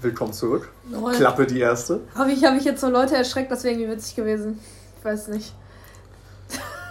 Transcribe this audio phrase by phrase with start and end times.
[0.00, 0.68] willkommen zurück.
[0.90, 1.12] Lol.
[1.12, 2.00] Klappe die erste.
[2.14, 4.58] Habe ich, hab ich jetzt so Leute erschreckt, das wäre irgendwie witzig gewesen.
[4.98, 5.54] Ich weiß nicht.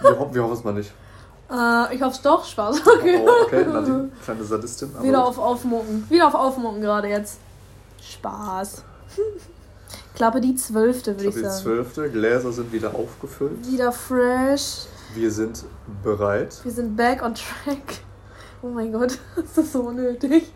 [0.00, 0.92] Wir, ho wir hoffen es mal nicht.
[1.50, 2.80] Äh, ich hoffe es doch, Spaß.
[2.86, 3.20] Okay.
[3.22, 4.90] Oh, okay, na, die kleine Sadistin.
[5.02, 6.06] Wieder auf Aufmucken.
[6.08, 7.40] Wieder auf Aufmucken gerade jetzt.
[8.00, 8.82] Spaß.
[10.14, 11.62] Klappe die zwölfte, würde Ich habe die sagen.
[11.62, 12.10] zwölfte.
[12.10, 13.66] Gläser sind wieder aufgefüllt.
[13.70, 14.86] Wieder fresh.
[15.14, 15.62] Wir sind
[16.02, 16.56] bereit.
[16.62, 17.98] Wir sind back on track.
[18.62, 20.50] Oh mein Gott, ist das so unnötig.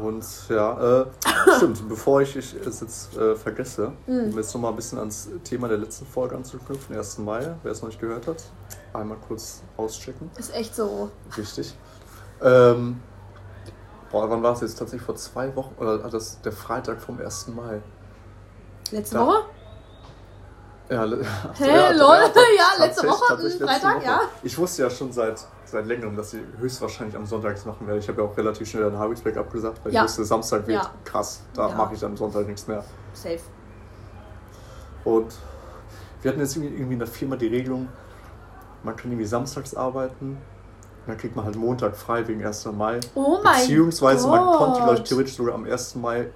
[0.00, 1.06] Und ja, äh,
[1.56, 4.30] stimmt, bevor ich, ich es jetzt äh, vergesse, Mhm.
[4.32, 7.18] um jetzt nochmal ein bisschen ans Thema der letzten Folge anzuknüpfen, 1.
[7.18, 8.42] Mai, wer es noch nicht gehört hat,
[8.92, 10.30] einmal kurz auschecken.
[10.38, 11.10] Ist echt so.
[11.34, 11.74] Wichtig.
[12.42, 13.00] Ähm,
[14.10, 14.78] boah, wann war es jetzt?
[14.78, 17.48] Tatsächlich vor zwei Wochen, oder hat das der Freitag vom 1.
[17.48, 17.80] Mai?
[18.90, 19.44] Letzte Da- Woche?
[20.90, 22.16] Ja, le- Hä, ja, lol?
[22.56, 24.20] ja, letzte Woche, letzte Freitag, ja.
[24.42, 28.00] Ich wusste ja schon seit, seit längerem, dass sie höchstwahrscheinlich am Sonntag machen werde.
[28.00, 30.00] Ich habe ja auch relativ schnell dann Habitsberg abgesagt, weil Ja.
[30.02, 30.90] ich wusste, Samstag wird Ja.
[31.04, 31.42] krass.
[31.54, 31.74] Da Ja.
[31.74, 32.84] mache ich am Sonntag nichts mehr.
[33.12, 33.40] Safe.
[35.04, 35.34] Und
[36.22, 37.88] wir hatten jetzt irgendwie in der Firma die Regelung,
[38.82, 40.38] man kann irgendwie samstags arbeiten.
[41.06, 42.72] Dann kriegt man halt Montag frei wegen 1.
[42.72, 42.98] Mai.
[43.14, 44.40] Oh mein Beziehungsweise Gott.
[44.44, 45.94] man konnte, glaube ich, theoretisch sogar am 1.
[46.00, 46.30] Mai,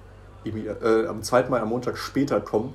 [0.45, 1.49] äh, am 2.
[1.49, 2.73] Mai am Montag später kommen,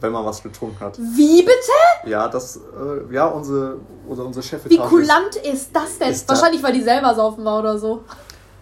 [0.00, 0.98] wenn man was getrunken hat.
[0.98, 2.08] Wie bitte?
[2.10, 3.76] Ja, das, äh, ja, unsere,
[4.08, 6.10] oder unsere Chefetage Wie ist- kulant ist das denn?
[6.10, 8.02] ist Wahrscheinlich, weil die selber saufen war oder so.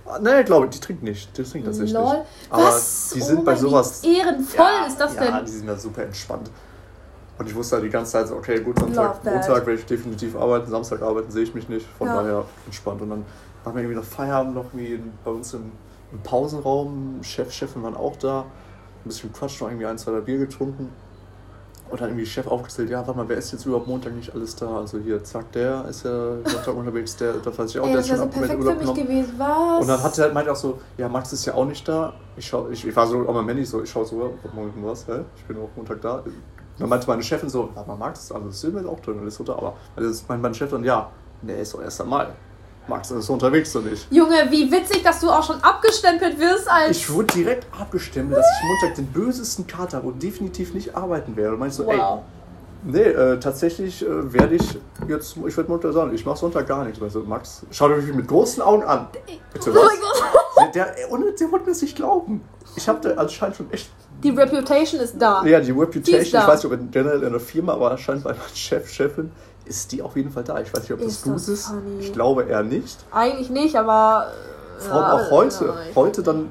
[0.07, 1.37] Ah, Nee, glaube ich, die trinkt nicht.
[1.37, 2.05] Die trinkt tatsächlich Lol.
[2.19, 2.27] nicht.
[2.51, 3.11] Aber Was?
[3.15, 4.03] die Oh sind bei mein, sowas.
[4.03, 5.45] Wie ehrenvoll ist das ja, denn?
[5.47, 6.51] die sind da super entspannt.
[7.39, 9.25] Und ich wusste halt die ganze Zeit so, okay, gut, that.
[9.25, 11.87] Montag werde ich definitiv arbeiten, Samstag arbeiten sehe ich mich nicht.
[11.99, 12.23] Von Ja.
[12.23, 13.01] daher entspannt.
[13.01, 13.25] Und dann
[13.65, 15.73] waren wir irgendwie noch Feierabend noch wie in, bei uns im,
[16.13, 17.21] im Pausenraum.
[17.23, 18.41] Chef, Chefin waren auch da.
[18.41, 20.91] Ein bisschen Quatsch, noch irgendwie ein, zwei Bier getrunken.
[21.93, 24.57] Und dann irgendwie Chef aufgezählt, ja, warte mal, wer ist jetzt überhaupt Montag nicht alles
[24.57, 24.79] da?
[24.79, 27.97] Also hier, zack, der ist ja Sonntag unterwegs, der, das weiß ich auch, Ey, der
[27.99, 29.07] das ist schon so perfekt für Urlaub mich genommen.
[29.09, 29.35] gewesen.
[29.37, 29.81] Was?
[29.83, 32.15] Und dann hat er halt meinte auch so, ja, Max ist ja auch nicht da.
[32.39, 35.07] Ich, schau, ich, ich war so auch mein Handy so, ich schaue so, morgen was,
[35.07, 35.21] hä?
[35.37, 36.21] Ich bin auch Montag da.
[36.21, 36.33] Und
[36.79, 39.53] dann meinte meine Chefin so, aber Max, also Silber ist auch drin ist so da.
[39.53, 41.11] Aber also das meinte mein Chef dann, ja,
[41.43, 42.29] der ist doch erst einmal.
[42.89, 44.07] Max ist unterwegs und ich.
[44.11, 46.97] Junge, wie witzig, dass du auch schon abgestempelt wirst als.
[46.97, 51.37] Ich wurde direkt abgestempelt, dass ich Montag den bösesten Kater habe und definitiv nicht arbeiten
[51.37, 51.53] werde.
[51.53, 52.23] Und meinte so, ey, wow.
[52.85, 54.79] nee, äh, tatsächlich äh, werde ich
[55.09, 57.01] jetzt, ich werde Montag sagen, ich mache Sonntag gar nichts.
[57.01, 59.07] Also Max, schau dir mich mit großen Augen an.
[59.53, 59.87] Bitte Oh was?
[59.87, 60.75] mein Gott.
[60.75, 62.43] Der, der, ohne, der wollte mir das nicht glauben.
[62.77, 63.91] Ich habe da anscheinend schon echt.
[64.23, 65.45] Die Reputation ist da.
[65.45, 68.25] Ja, die Reputation, Die ist ich weiß nicht, ob generell in der Firma, aber anscheinend
[68.25, 69.31] bei meinem Chef, Chefin
[69.67, 70.61] ist die auf jeden Fall da.
[70.61, 71.67] Ich weiß nicht, ob das gut ist.
[71.67, 71.99] funny.
[72.01, 73.05] Ich glaube eher nicht.
[73.11, 74.29] Eigentlich nicht, aber.
[74.79, 75.65] äh, Vor allem ja, auch heute.
[75.67, 76.51] ja, Heute dann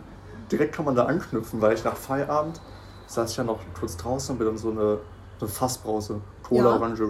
[0.51, 2.61] direkt kann man da anknüpfen, weil ich nach Feierabend
[3.07, 4.99] saß ich ja noch kurz draußen und mir dann so eine,
[5.39, 6.75] eine Fassbrause, Cola.
[6.75, 7.01] Orange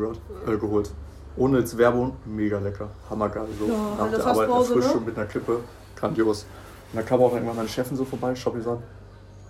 [0.48, 0.92] äh, geholt.
[1.38, 2.90] Ohne jetzt Werbung, mega lecker.
[3.10, 3.48] Hammergeil.
[3.60, 5.04] So nach der Arbeit Frische ne?
[5.06, 5.60] mit einer Kippe.
[5.96, 6.46] Grandios.
[6.92, 8.84] Und dann kam auch irgendwann meine Chefin so vorbei, schaut mir so an,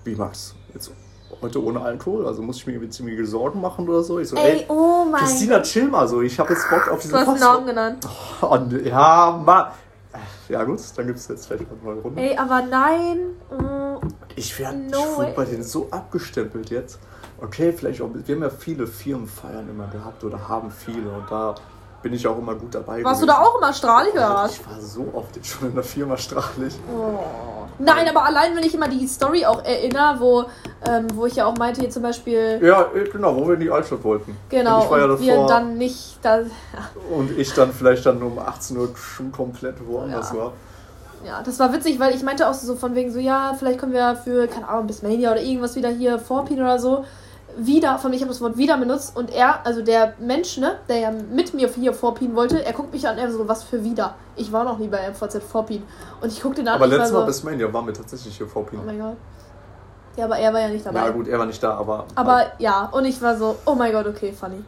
[0.03, 0.91] wie Max, jetzt
[1.42, 2.25] heute ohne Alkohol?
[2.28, 4.19] Also muss ich mir irgendwie ziemliche Sorgen machen oder so?
[4.19, 7.00] Ich so, Ey, ey, oh mein Christina, chill mal so, ich habe jetzt Bock auf
[7.00, 7.40] diese Du hast einen.
[7.40, 8.08] Namen genannt.
[8.42, 9.66] Und, ja, Mann.
[10.50, 12.22] Ja gut, dann gibt es jetzt vielleicht mal eine Runde.
[12.22, 13.18] Ey, aber nein.
[13.50, 14.06] mm,
[14.36, 17.00] Ich werde No ich bei denen so abgestempelt jetzt.
[17.40, 18.09] Okay, vielleicht auch.
[18.13, 21.56] Wir haben ja viele Firmenfeiern immer gehabt oder haben viele und da
[22.03, 23.03] bin ich auch immer gut dabei.
[23.03, 23.40] Warst du gewesen.
[23.40, 24.53] da auch immer strahlig oder was?
[24.53, 26.74] ich war so oft jetzt schon in der Firma strahlig.
[26.94, 27.19] Oh.
[27.80, 30.46] Nein, aber allein wenn ich immer die Story auch erinnere, wo,
[30.88, 33.59] ähm, wo ich ja auch meinte, hier zum Beispiel, Ja, äh, genau, wo wir in
[33.62, 34.38] die Altstadt wollten.
[34.50, 36.40] genau, Und ich war ja und wir davor dann nicht, da,
[37.12, 40.38] und ich dann vielleicht dann um 18 Uhr schon komplett woanders Ja.
[40.38, 40.54] war.
[41.26, 43.94] ja, das war witzig, weil ich meinte auch so von wegen so, ja, vielleicht können
[43.94, 47.06] wir für, keine Ahnung, bis Mania oder irgendwas wieder hier vorpien oder so,
[47.57, 50.78] wieder, von mir, ich habe das Wort wieder benutzt und er, also der Mensch, ne,
[50.89, 53.84] der ja mit mir hier vorpien wollte, er guckt mich an, er so, was für
[53.84, 54.16] wieder?
[54.35, 55.84] Ich war noch nie bei MVZ vorpien
[56.22, 58.38] und ich guckte ihn an Aber war letztes Mal so, bis Mania waren wir tatsächlich
[58.38, 59.17] hier vor oh mein Gott.
[60.17, 61.00] Ja, aber er war ja nicht dabei.
[61.00, 62.06] Ja gut, er war nicht da, aber.
[62.16, 64.63] Aber ja, und ich war so, oh mein Gott, okay, funny.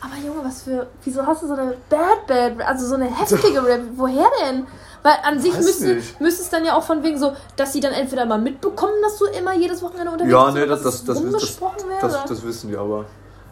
[0.00, 0.86] Aber Junge, was für.
[1.02, 3.80] Wieso hast du so eine Bad Bad, also so eine heftige Rap?
[3.96, 4.66] Woher denn?
[5.04, 7.92] Weil an sich müsste, müsste es dann ja auch von wegen so, dass sie dann
[7.92, 11.04] entweder mal mitbekommen, dass du immer jedes Wochenende unterwegs Ja, bist, nee, oder das, das,
[11.04, 11.58] das, das,
[12.00, 13.04] das, das wissen wir aber.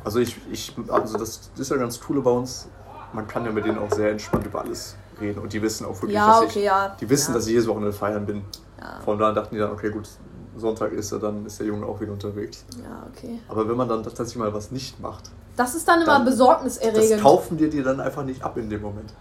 [0.02, 2.68] Also ich, ich, also das ist ja ganz coole bei uns.
[3.12, 5.94] Man kann ja mit denen auch sehr entspannt über alles reden und die wissen auch
[5.96, 6.96] wirklich, ja, dass okay, ich, ja.
[6.98, 7.36] die wissen, ja.
[7.36, 8.42] dass ich jedes Wochenende feiern bin.
[8.80, 10.08] Ja, Von daher dachten die dann, okay, gut,
[10.56, 12.64] Sonntag ist er, dann ist der Junge auch wieder unterwegs.
[12.82, 13.40] ja, okay.
[13.48, 16.34] Aber wenn man dann tatsächlich mal was nicht macht, Das ist dann immer Dann- das
[16.34, 17.20] besorgniserregend.
[17.20, 19.12] kaufen dir die dann einfach nicht ab in dem Moment.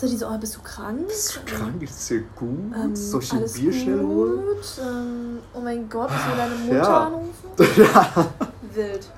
[0.00, 1.08] So, die so, oh, bist du krank?
[1.08, 1.80] Bist du krank?
[1.80, 2.48] Geht's dir gut?
[2.72, 4.44] Ähm, Soll ich ein Bier schnell holen?
[4.46, 4.80] gut?
[4.80, 7.06] Ähm, oh mein Gott, ich will deine Mutter Ja.
[7.06, 7.48] anrufen?
[7.76, 8.26] ja,
[8.74, 9.10] Wild.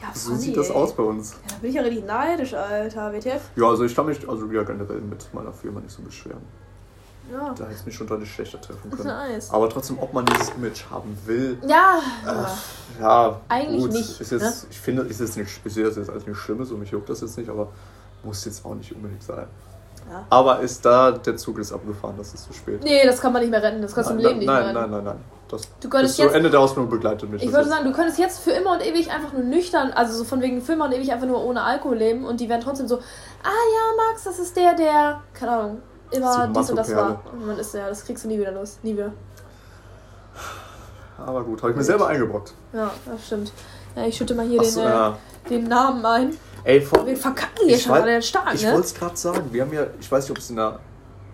[0.00, 0.74] Ja, so funny, sieht das ey.
[0.74, 1.30] aus bei uns.
[1.30, 3.12] Ja, da bin ich ja richtig neidisch, Alter.
[3.12, 3.40] WTF?
[3.54, 6.42] Ja, also ich kann mich also ja generell mit meiner Firma nicht so beschweren.
[7.32, 7.54] Ja.
[7.56, 9.06] Da hätte es mich schon deutlich schlechter treffen können.
[9.06, 9.50] nice.
[9.52, 12.00] Aber trotzdem, ob man dieses Image haben will, Ja.
[12.26, 14.52] äh, ja, Eigentlich gut, nicht, Ist jetzt, ne?
[14.70, 17.08] Ich finde, ist jetzt nicht, ich sehe das jetzt als nichts Schlimmes und mich juckt
[17.10, 17.68] das jetzt nicht, aber
[18.24, 19.46] muss jetzt auch nicht unbedingt sein.
[20.10, 20.24] Ja.
[20.30, 22.82] Aber ist da, der Zug ist abgefahren, das ist zu spät.
[22.82, 23.82] Nee, das kann man nicht mehr retten.
[23.82, 24.80] Das kannst du im nein, Leben nicht nein, mehr retten.
[24.80, 25.24] nein, nein, nein.
[25.48, 27.42] Das Du könntest bis jetzt- Ende der Ausbildung begleitet mich.
[27.42, 30.24] Ich würde sagen, du könntest jetzt für immer und ewig einfach nur nüchtern, also so
[30.24, 32.86] von wegen für immer und ewig einfach nur ohne Alkohol leben und die werden trotzdem
[32.86, 33.00] so, ah
[33.44, 37.20] ja, Max, das ist der, der, keine Ahnung, immer dies und das war.
[37.32, 38.78] Und man ist ja, das kriegst du nie wieder los.
[38.82, 39.12] Nie wieder.
[41.24, 42.52] Aber gut, habe ich mir selber eingebrockt.
[42.72, 43.52] Ja, das stimmt.
[43.96, 45.16] Ja, ich schütte mal hier den, Achso, äh, ja.
[45.50, 46.36] den Namen ein.
[46.64, 48.72] Ey, vor, Wir verkacken hier schon weiß- alle stark, ich ne?
[48.72, 50.78] wollte es gerade sagen, wir haben ja, ich weiß nicht, ob es in der,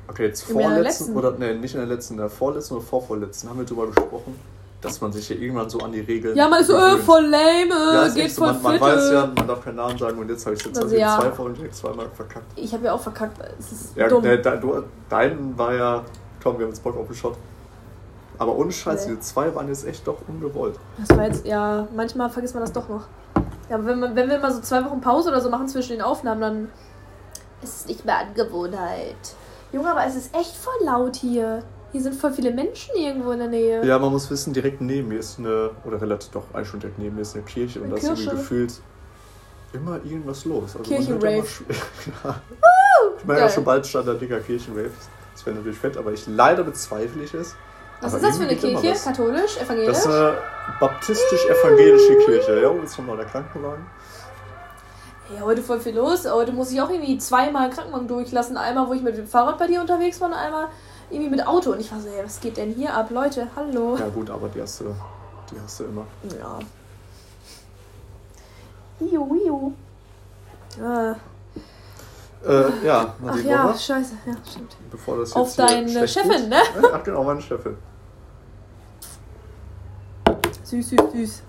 [0.08, 1.16] okay, jetzt In vorletzten, letzten.
[1.16, 4.38] oder, nee, nicht in der letzten, in der vorletzten oder vorvorletzten, haben wir darüber gesprochen,
[4.80, 7.22] dass man sich ja irgendwann so an die Regeln Ja, man ist so, äh, voll
[7.24, 9.98] lame, äh, Ja, geht echt so, voll man, man weiß ja, man darf keinen Namen
[9.98, 11.18] sagen und jetzt habe ich jetzt Also, also ja.
[11.18, 12.52] zwei Folgen zweimal verkackt.
[12.56, 14.22] Ich habe ja auch verkackt, es ist Ja, dumm.
[14.22, 16.04] nee, da, du, dein war ja,
[16.42, 17.36] komm, wir haben jetzt Bock auf den Shot.
[18.36, 19.12] Aber ohne Scheiß, Nee.
[19.14, 20.74] diese zwei waren jetzt echt doch ungewollt.
[20.98, 23.04] Das war jetzt, ja, manchmal vergisst man das doch noch.
[23.68, 25.92] Ja, aber wenn, man, wenn wir mal so zwei Wochen Pause oder so machen zwischen
[25.92, 26.68] den Aufnahmen, dann
[27.62, 29.16] ist es nicht mehr Angewohnheit.
[29.72, 31.62] Junge, aber es ist echt voll laut hier.
[31.92, 33.86] Hier sind voll viele Menschen irgendwo in der Nähe.
[33.86, 36.98] Ja, man muss wissen, direkt neben mir ist eine, oder relativ doch, eigentlich schon direkt
[36.98, 38.72] neben mir ist eine Kirche und da ist irgendwie gefühlt
[39.72, 40.76] immer irgendwas los.
[40.76, 41.34] Also man hört Kirchenrave.
[41.34, 42.34] immer sch- ja.
[43.18, 44.90] Ich meine ja schon bald stand da dicker Kirchenrave.
[45.32, 47.54] Das wäre natürlich fett, aber ich leider bezweifle ich es.
[48.04, 49.02] Was Aber ist das für eine Kirche?
[49.02, 49.56] Katholisch?
[49.56, 49.86] Evangelisch?
[49.88, 50.36] Das ist eine
[50.78, 52.60] baptistisch-evangelische Kirche.
[52.60, 53.86] Ja, jetzt kommt noch der Krankenwagen.
[55.30, 56.30] Hey, heute voll viel los.
[56.30, 58.58] Heute muss ich auch irgendwie zweimal Krankenwagen durchlassen.
[58.58, 60.68] Einmal, wo ich mit dem Fahrrad bei dir unterwegs war und einmal
[61.08, 61.72] irgendwie mit Auto.
[61.72, 63.08] Und ich war so, hey, was geht denn hier ab?
[63.10, 63.96] Leute, hallo.
[63.96, 64.94] Ja gut, aber die hast du,
[65.50, 66.06] die hast du immer.
[66.38, 66.58] Ja.
[69.00, 69.72] Iu, iu.
[70.78, 71.14] Ah.
[72.46, 74.12] Äh, ja, Ach ja, scheiße.
[74.26, 74.76] Ja, stimmt.
[74.90, 76.60] Bevor das jetzt Auf deine Chefin, ne?
[76.92, 77.78] Ach genau, meine Chefin.
[80.82, 81.42] Süß, süß, süß.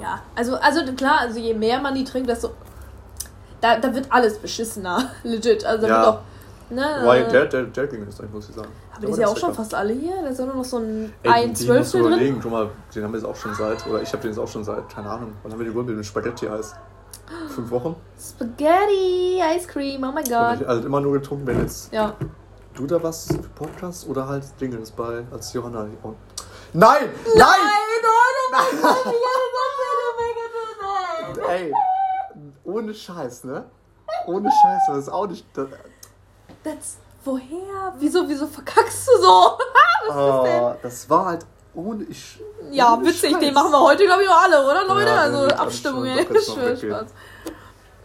[0.00, 2.50] Ja, also, also klar, also je mehr man die trinkt, desto.
[3.60, 5.10] Da, da wird alles beschissener.
[5.22, 5.64] Legit.
[5.64, 5.96] Also Ja.
[5.98, 6.18] wird auch.
[6.70, 8.68] Ne, Wobei, der, der, der ging jetzt nicht, muss ich sagen.
[8.96, 10.14] aber die ist ja auch schon fast alle hier.
[10.22, 12.12] Da ist ja nur noch so ein Ey, ein Zwölftel drin.
[12.12, 14.38] überlegen, guck mal, den haben wir jetzt auch schon seit, oder ich habe den jetzt
[14.38, 16.74] auch schon seit, keine Ahnung, wann haben wir die Rümpel mit Spaghetti-Eis?
[17.54, 17.94] Fünf Wochen?
[18.18, 20.66] Spaghetti, Ice Cream, oh mein Gott.
[20.66, 22.14] halt immer nur getrunken, wenn jetzt Ja.
[22.74, 25.86] du da was für Podcast oder halt Dingens bei, als Johanna.
[26.74, 26.78] Oh.
[26.78, 27.08] Nein!
[27.36, 27.60] Nein!
[31.48, 31.72] Ey,
[32.64, 33.64] ohne Scheiß, ne?
[34.26, 35.46] Ohne Scheiß, das ist auch nicht.
[35.54, 35.68] Das,
[36.64, 37.92] Das, woher?
[37.98, 39.58] Wieso, wieso verkackst du so?
[40.10, 42.04] oh, das war halt ohne.
[42.04, 42.40] Ich,
[42.70, 43.40] Ja, ohne witzig, Scheiß.
[43.40, 45.10] den machen wir heute, glaube ich, noch alle, oder Leute?
[45.10, 46.24] Ja, also Abstimmung, ey.
[46.24, 47.06] Spaß.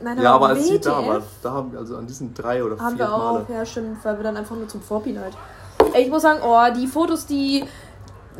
[0.01, 2.77] Nein, Ja, aber als sie da war, da haben wir also an diesen drei oder
[2.79, 3.45] Haben vier wir auch, Male.
[3.49, 5.33] ja stimmt, weil wir dann einfach nur zum Vorpin halt.
[5.93, 7.65] Ey, ich muss sagen, oh, die Fotos, die,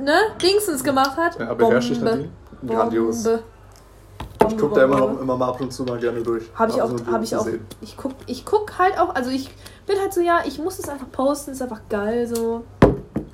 [0.01, 1.39] ne, Dingsens gemacht hat.
[1.39, 2.29] Ja, beherrsche ich Nadine?
[2.65, 3.23] Grandios.
[3.23, 3.43] Bombe.
[4.49, 6.45] Ich gucke da immer noch immer mal ab und zu mal gerne durch.
[6.55, 7.47] Habe ich auch, Also, habe ich auch.
[7.81, 9.49] Ich guck, ich guck halt auch, also ich
[9.85, 12.63] bin halt so, ja, ich muss es einfach posten, ist einfach geil, so.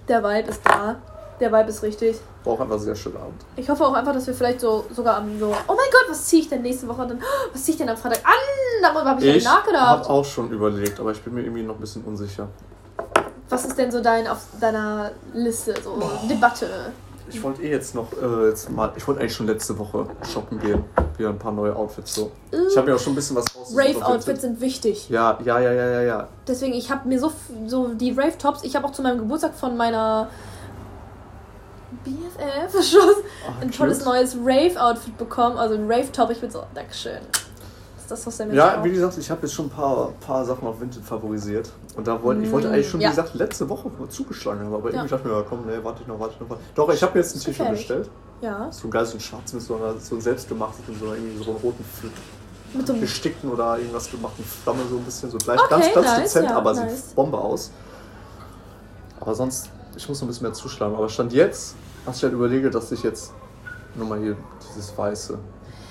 [0.08, 0.96] Der Vibe ist da.
[1.40, 2.18] Der Vibe ist richtig.
[2.44, 3.42] War auch einfach ein sehr schöner Abend.
[3.56, 6.26] Ich hoffe auch einfach, dass wir vielleicht so sogar am so, oh mein Gott, was
[6.26, 7.22] ziehe ich denn nächste Woche dann?
[7.54, 8.34] Was ziehe ich denn am Freitag an?
[8.82, 9.88] Darüber habe ich, Ich ja nachgedacht.
[9.88, 12.48] habe auch schon überlegt, aber ich bin mir irgendwie noch ein bisschen unsicher.
[13.50, 16.92] Was ist denn so dein auf deiner Liste, so Debatte?
[17.28, 20.60] Ich wollte eh jetzt noch äh, jetzt mal, ich wollte eigentlich schon letzte Woche shoppen
[20.60, 20.84] gehen.
[21.18, 22.32] Wieder ein paar neue Outfits so.
[22.52, 23.84] Ich habe mir auch schon ein bisschen was rausgesucht.
[23.84, 25.10] Rave-Outfits sind wichtig.
[25.10, 26.28] Ja, ja, ja, ja, ja, ja.
[26.48, 27.32] Deswegen, ich habe mir so,
[27.66, 30.30] so die Rave-Tops, ich habe auch zu meinem Geburtstag von meiner
[32.04, 33.02] BFF schon
[33.48, 35.58] Ach, ein tolles neues Rave-Outfit bekommen.
[35.58, 37.22] Also ein Rave-Top, ich bin so, Dankeschön.
[38.06, 38.84] Ist das, was der Mensch Ja, braucht?
[38.86, 41.72] wie gesagt, ich habe jetzt schon ein paar, paar Sachen auf Vinted favorisiert.
[41.96, 43.08] Und da wollte ich wollte eigentlich schon, Mm, ja.
[43.10, 44.76] wie gesagt, letzte Woche zugeschlagen haben.
[44.76, 44.98] Aber Ja.
[44.98, 46.50] irgendwie dachte ich mir, komm, nee, warte ich noch, warte ich noch.
[46.52, 46.62] Warte.
[46.76, 48.10] Doch, ich habe mir jetzt ein T-Shirt bestellt.
[48.42, 51.16] Ja, So ein geiles, so ein schwarz mit so, einer, so selbstgemachtes, mit so, einer,
[51.16, 55.04] irgendwie so einem roten Fl- mit so einem gestickten oder irgendwas gemachten Flamme so ein
[55.04, 57.08] bisschen so gleich Okay, ganz, ganz nice, dezent, ja, aber nice.
[57.08, 57.72] sieht Bombe aus.
[59.20, 60.96] Aber sonst, ich muss noch ein bisschen mehr zuschlagen.
[60.96, 63.34] Aber stand jetzt, was ich halt überlege, dass ich jetzt
[63.96, 64.36] nochmal hier
[64.70, 65.40] dieses Weiße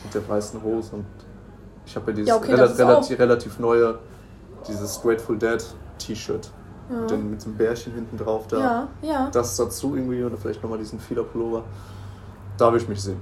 [0.04, 1.06] mit der weißen Hose und
[1.86, 3.98] ich habe ja dieses Ja, okay, ist relativ, relativ neue,
[4.68, 5.62] dieses Grateful Dead
[5.98, 6.50] T-Shirt.
[6.90, 6.96] Ja.
[7.00, 8.58] Mit, den- mit dem Bärchen hinten drauf da.
[8.58, 9.28] Ja, ja.
[9.32, 11.64] Das dazu irgendwie oder vielleicht nochmal diesen Federpullover.
[12.58, 13.20] Da will ich mich sehen.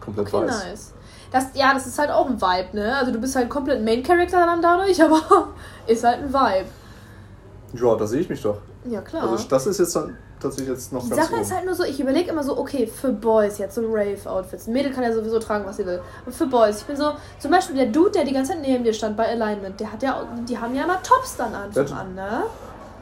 [0.00, 0.64] Komplett Okay, weiß.
[0.66, 0.92] nice.
[1.32, 2.94] Das, ja, das ist halt auch ein Vibe, ne?
[2.96, 5.48] Also du bist halt komplett Main Character dann dadurch, aber
[5.86, 6.66] ist halt ein Vibe.
[7.74, 8.58] Ja, da sehe ich mich doch.
[8.84, 9.22] Ja, klar.
[9.28, 11.56] Also das ist jetzt dann tatsächlich jetzt noch Die ganz Sache ist oben.
[11.56, 14.66] halt nur so, ich überlege immer so, okay, für Boys jetzt so Rave-Outfits.
[14.66, 16.00] Mädel kann ja sowieso tragen, was sie will.
[16.24, 18.84] Aber für Boys, ich bin so, zum Beispiel der Dude, der die ganze Zeit neben
[18.84, 22.14] dir stand bei Alignment, der hat ja, die haben ja immer Tops dann an, an
[22.14, 22.42] ne?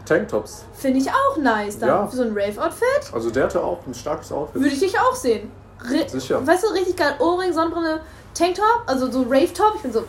[0.06, 0.64] Tanktops.
[0.75, 1.78] Finde ich auch nice.
[1.78, 2.06] Dann Ja.
[2.06, 4.61] für so ein Rave-Outfit Also der hatte auch ein starkes Outfit.
[4.62, 5.50] würde ich dich auch sehen.
[5.82, 6.44] Re Sicher.
[6.47, 7.14] Weißt du, richtig geil.
[7.20, 8.00] Ohrring, Sonnenbrille,
[8.35, 9.75] Tanktop, also so Rave-Top.
[9.76, 10.04] Ich bin so,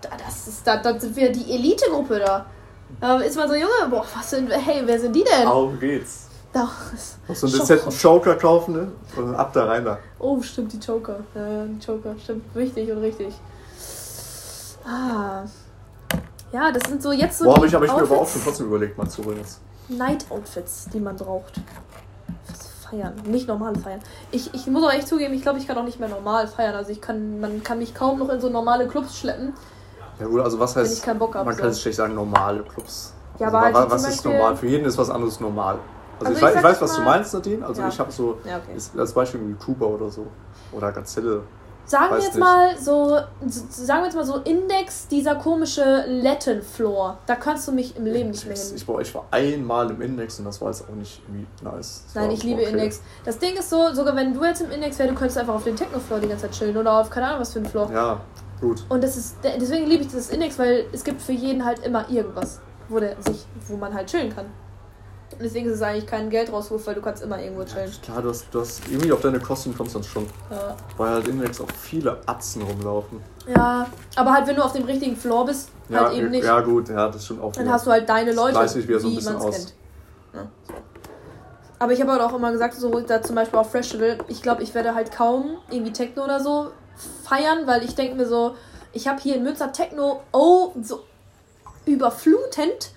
[0.00, 2.46] da, das ist, da, da sind wir die Elite-Gruppe da.
[3.00, 5.46] Da ist man so, Junge, boah, was sind, hey, wer sind die denn?
[5.46, 6.25] Auf geht's.
[6.56, 6.70] Da,
[7.28, 8.88] Noch so einen dezenten Joker kaufen, ne?
[9.14, 9.98] Und ab da rein da.
[10.18, 11.16] Oh, stimmt, die Joker.
[11.34, 12.44] Ja, die Joker, stimmt.
[12.54, 13.34] Wichtig und richtig.
[14.86, 15.42] Ah.
[16.52, 18.32] Ja, das sind so jetzt so Boah, habe ich, hab ich mir aber auch Outfits,
[18.32, 19.60] schon trotzdem überlegt, mal zu holen jetzt.
[19.88, 21.60] Night-Outfits, die man braucht.
[22.46, 24.00] Fürs Feiern, nicht normale Feiern.
[24.30, 26.74] Ich, ich muss auch echt zugeben, ich glaube, ich kann auch nicht mehr normal feiern.
[26.74, 29.52] Also ich kann, man kann mich kaum noch in so normale Clubs schleppen,
[30.18, 31.44] Ja gut, also was wenn heißt, ich keinen Bock habe.
[31.44, 31.60] man So.
[31.60, 33.12] kann es schlecht sagen, normale Clubs.
[33.38, 34.56] Ja, also, aber halt was ist normal?
[34.56, 35.78] Für jeden ist was anderes normal.
[36.18, 37.66] Also, Also ich, ich weiß, was du mal- meinst, Nadine.
[37.66, 37.88] Also Ja.
[37.88, 38.98] ich habe so, Ja, okay.
[39.00, 40.26] als Beispiel wie Kuba oder so.
[40.72, 41.42] Oder Gazelle.
[41.88, 42.40] Sagen wir jetzt nicht.
[42.40, 43.16] mal so,
[43.70, 47.16] sagen wir jetzt mal so Index, dieser komische Latin Floor.
[47.26, 48.72] Da kannst du mich im Leben nicht mehr hin.
[48.74, 52.02] Ich war, ich war einmal im Index und das war jetzt auch nicht irgendwie nice.
[52.06, 52.70] Das Nein, ich liebe okay.
[52.72, 53.02] Index.
[53.24, 55.62] Das Ding ist so, sogar wenn du jetzt im Index wärst, du könntest einfach auf
[55.62, 57.88] den Techno-Floor die ganze Zeit chillen oder auf keine Ahnung was für einen Floor.
[57.92, 58.20] Ja,
[58.60, 58.84] gut.
[58.88, 62.10] Und das ist, deswegen liebe ich das Index, weil es gibt für jeden halt immer
[62.10, 62.58] irgendwas,
[62.88, 64.46] wo der sich, wo man halt chillen kann.
[65.32, 67.90] Und deswegen ist es eigentlich kein Geldраuswurf, weil du kannst immer irgendwo chillen.
[68.02, 70.26] Klar, du hast, du hast irgendwie auf deine Kosten kommst du dann schon.
[70.50, 70.76] Ja.
[70.96, 73.20] Weil halt Index auch viele Atzen rumlaufen.
[73.46, 76.44] ja, aber halt wenn du auf dem richtigen Floor bist, Ja, halt eben nicht.
[76.44, 77.52] ja gut, ja, das stimmt auch.
[77.52, 79.54] Dann hast du halt deine Leute, gleicht sich wieder so ein bisschen aus.
[79.54, 79.74] kennt.
[80.32, 80.46] Ja.
[81.78, 84.62] Aber ich habe halt auch immer gesagt, so da zum Beispiel auf Festival, ich glaube,
[84.62, 86.70] ich werde halt kaum irgendwie Techno oder so
[87.24, 88.54] feiern, weil ich denke mir so,
[88.92, 91.02] ich habe hier in Münster Techno, oh, so
[91.84, 92.92] überflutend.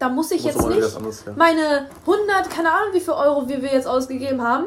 [0.00, 1.34] Da muss ich Muss jetzt nicht anderes her.
[1.36, 4.64] meine 100, keine Ahnung wie viel Euro wir, wir jetzt ausgegeben haben,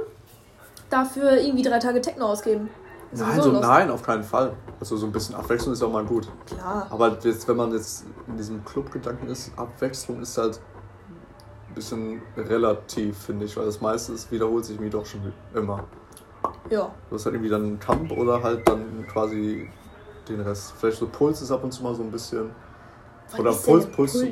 [0.92, 2.70] dafür irgendwie drei Tage Techno ausgeben.
[3.12, 4.54] Nein, so, nein, auf keinen Fall.
[4.80, 6.28] Also so ein bisschen Abwechslung ist auch mal gut.
[6.46, 6.88] Klar.
[6.90, 10.60] Aber jetzt, wenn man jetzt in diesem Club-Gedanken ist, Abwechslung ist halt
[11.70, 15.84] ein bisschen relativ, finde ich, weil das meiste ist, wiederholt sich mir doch schon immer.
[16.70, 16.92] Ja.
[17.10, 19.68] Du hast halt irgendwie dann einen Kampf oder halt dann quasi
[20.30, 20.74] den Rest.
[20.80, 22.52] Vielleicht so Puls ist ab und zu mal so ein bisschen.
[23.32, 24.26] Was Oder Puls, ein Puls.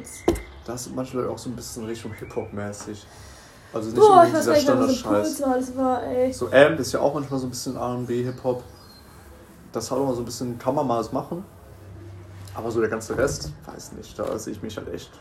[0.71, 3.05] Das ist manchmal auch so ein bisschen Richtung Hip-Hop-mäßig.
[3.73, 5.41] Also nicht Boah, unbedingt dieser was so Standard-Scheiß.
[5.41, 6.03] Puls war.
[6.03, 6.31] Ey.
[6.33, 8.63] So Amp ist ja auch manchmal so ein bisschen R&B, Hip-Hop.
[9.73, 11.43] Das hat auch mal so ein bisschen, kann man mal machen.
[12.53, 15.11] Aber so der ganze Rest, weiß nicht, da sehe ich mich halt echt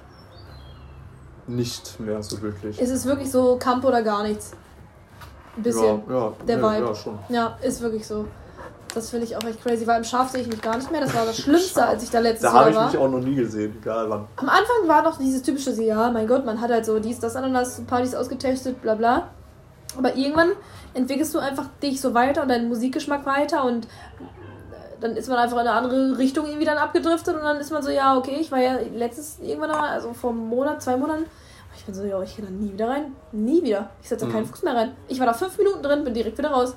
[1.47, 2.81] nicht mehr so wirklich.
[2.81, 4.53] Es ist wirklich so Camp oder gar nichts.
[5.57, 6.03] Ein bisschen.
[6.09, 6.87] Ja, ja, Der nee, Vibe.
[6.87, 7.19] Ja, schon.
[7.29, 8.27] Ja, ist wirklich so.
[8.95, 11.01] Das finde ich auch echt crazy, weil im Schaf sehe ich mich gar nicht mehr.
[11.01, 12.87] Das war das Schlimmste, als ich da letztes Da habe ich war.
[12.87, 14.27] mich auch noch nie gesehen, egal wann.
[14.37, 17.37] Am Anfang war noch dieses typische, ja, mein Gott, man hat halt so dies, das,
[17.37, 19.29] Ananas, Partys ausgetestet, bla bla.
[19.97, 20.51] Aber irgendwann
[20.95, 23.89] entwickelst du einfach dich so weiter und deinen Musikgeschmack weiter und äh,
[25.01, 27.83] dann ist man einfach in eine andere Richtung irgendwie dann abgedriftet und dann ist man
[27.83, 31.25] so, ja, okay, ich war ja letztes irgendwann mal, also vor einem Monat, zwei Monaten,
[31.77, 33.13] ich bin so, ja, ich gehe da nie wieder rein.
[33.33, 33.91] Nie wieder.
[34.03, 34.49] Ich setze da keinen Mhm.
[34.49, 34.93] Fuß mehr rein.
[35.09, 36.75] Ich war da fünf Minuten drin, bin direkt wieder raus.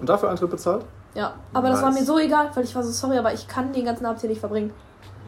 [0.00, 0.84] Und dafür Eintritt bezahlt?
[1.14, 3.72] Ja, aber das war mir so egal, weil ich war so sorry, aber ich kann
[3.72, 4.72] den ganzen Abend hier nicht verbringen.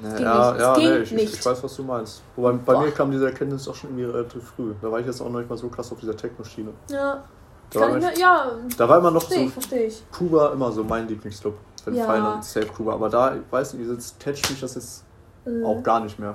[0.02, 0.60] Ja, ging ja, nicht.
[0.60, 1.34] ja Es ging nee, ich, nicht.
[1.34, 2.22] ich weiß, was du meinst.
[2.36, 2.82] Wobei bei Boah.
[2.82, 4.74] mir kam diese Erkenntnis auch schon irgendwie relativ früh.
[4.80, 6.70] Da war ich jetzt auch noch nicht mal so krass auf dieser Techno-Schiene.
[6.88, 7.22] Ja.
[7.70, 10.04] Da, war ich ja, da war immer noch verstehe so ich, verstehe ich.
[10.10, 11.54] Kuba immer so mein Lieblingsclub.
[11.84, 12.06] Wenn Ja.
[12.06, 12.94] Feiern, Safe Kuba.
[12.94, 15.04] Aber da, ich weiß nicht, jetzt catcht mich das jetzt
[15.46, 15.64] Mhm.
[15.66, 16.34] auch gar nicht mehr.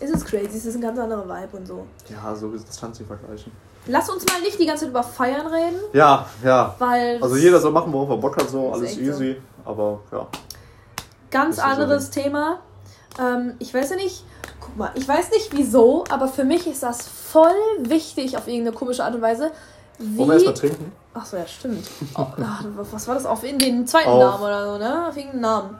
[0.00, 1.86] Es ist crazy, es ist ein ganz anderer Vibe und so.
[2.08, 3.52] Ja, so ist das nicht vergleichen.
[3.86, 6.74] Lass uns mal nicht die ganze Zeit über Feiern reden, Ja, ja.
[6.78, 7.22] weil.
[7.22, 9.40] Also jeder soll machen, worauf er Bock hat, so, alles easy.
[9.64, 10.26] Aber ja.
[11.30, 12.58] Ganz ist so anderes Thema.
[13.20, 14.24] Ähm, ich weiß ja nicht,
[14.60, 18.76] guck mal, ich weiß nicht wieso, aber für mich ist das voll wichtig auf irgendeine
[18.76, 19.50] komische Art und Weise.
[19.98, 20.58] Wollen wir erstmal Wie.
[20.58, 20.92] trinken?
[21.14, 21.88] Ach so, ja, stimmt.
[22.16, 23.24] Oh, ach, was war das?
[23.24, 25.08] Auf in den zweiten Auf- Namen oder so, ne?
[25.08, 25.78] Auf irgendeinen Namen.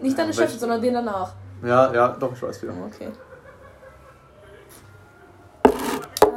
[0.00, 0.60] Nicht Ja, deine Chefin, welchen?
[0.60, 1.32] sondern den danach.
[1.64, 2.74] Ja, ja, doch, ich weiß wieder.
[2.86, 3.08] Okay.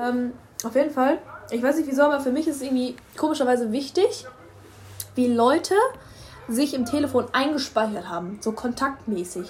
[0.02, 0.34] Ähm,
[0.66, 1.18] auf jeden Fall.
[1.52, 4.26] Ich weiß nicht wieso, aber für mich ist es irgendwie komischerweise wichtig,
[5.16, 5.76] wie Leute
[6.48, 8.40] sich im Telefon eingespeichert haben.
[8.42, 9.48] So kontaktmäßig.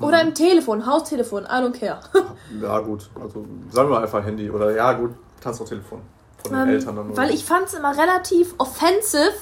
[0.00, 0.28] Oder Mhm.
[0.28, 2.00] im Telefon, Haustelefon, I don't care.
[2.62, 3.08] Ja, gut.
[3.20, 4.50] Also sagen wir einfach Handy.
[4.50, 6.00] Oder ja, gut, kannst auch Telefon.
[6.42, 7.06] Von den Ähm, Eltern dann.
[7.10, 9.32] oder weil ich fand es immer relativ offensive,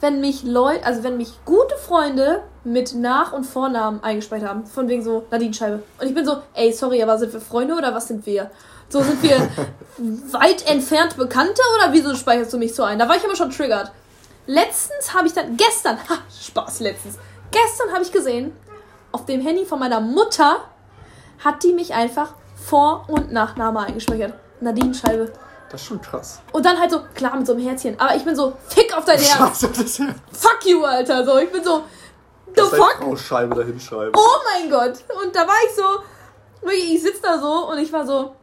[0.00, 4.64] wenn mich Leute, also wenn mich gute Freunde mit Nach- und Vornamen eingespeichert haben.
[4.66, 5.82] Von wegen so Nadine Scheibe.
[6.00, 8.50] Und ich bin so, ey, sorry, aber sind wir Freunde oder was sind wir?
[8.88, 9.48] So sind wir
[10.32, 12.98] weit entfernt Bekannte oder wieso speicherst du mich so ein?
[12.98, 13.92] Da war ich immer schon triggert.
[14.46, 17.18] Letztens habe ich dann, gestern, ha, Spaß, letztens.
[17.50, 18.56] Gestern habe ich gesehen,
[19.12, 20.60] auf dem Handy von meiner Mutter
[21.44, 24.34] hat die mich einfach Vor- und Nachname eingespeichert.
[24.60, 25.32] Nadine Scheibe.
[25.70, 26.40] Das ist schon krass.
[26.52, 28.00] Und dann halt so, klar, mit so einem Herzchen.
[28.00, 29.60] Aber ich bin so, fick auf dein Herz.
[30.32, 31.24] Fuck you, Alter.
[31.26, 31.84] So, ich bin so,
[32.56, 33.18] the fuck?
[33.18, 34.12] Scheibe da hinschreiben.
[34.16, 34.98] Oh mein Gott.
[35.22, 38.34] Und da war ich so, ich sitze da so und ich war so,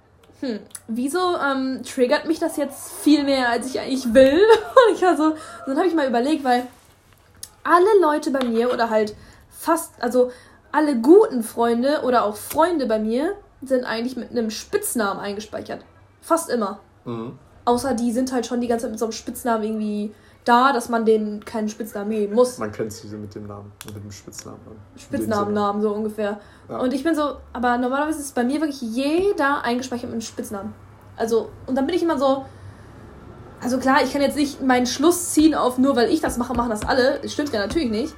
[0.42, 4.42] hm, wieso ähm, triggert mich das jetzt viel mehr, als ich eigentlich will?
[4.90, 6.68] Und ich war so, dann habe ich mal überlegt, weil
[7.64, 9.16] alle Leute bei mir oder halt
[9.50, 10.32] fast, also
[10.72, 15.84] alle guten Freunde oder auch Freunde bei mir sind eigentlich mit einem Spitznamen eingespeichert.
[16.22, 16.80] Fast immer.
[17.06, 17.40] Mhm.
[17.64, 20.14] Außer die sind halt schon die ganze Zeit mit so einem Spitznamen irgendwie
[20.46, 22.58] da, dass man denen keinen Spitznamen geben muss.
[22.60, 24.60] Man kennt sie mit dem Namen, mit dem Spitznamen.
[24.96, 26.40] Spitznamennamen, so ungefähr.
[26.70, 26.78] Ja.
[26.78, 30.74] Und ich bin so, aber normalerweise ist bei mir wirklich jeder eingespeichert mit einem Spitznamen.
[31.18, 32.46] Also, und dann bin ich immer so,
[33.62, 36.54] also klar, ich kann jetzt nicht meinen Schluss ziehen auf nur weil ich das mache,
[36.54, 37.20] machen das alle.
[37.22, 38.14] Das stimmt ja natürlich nicht.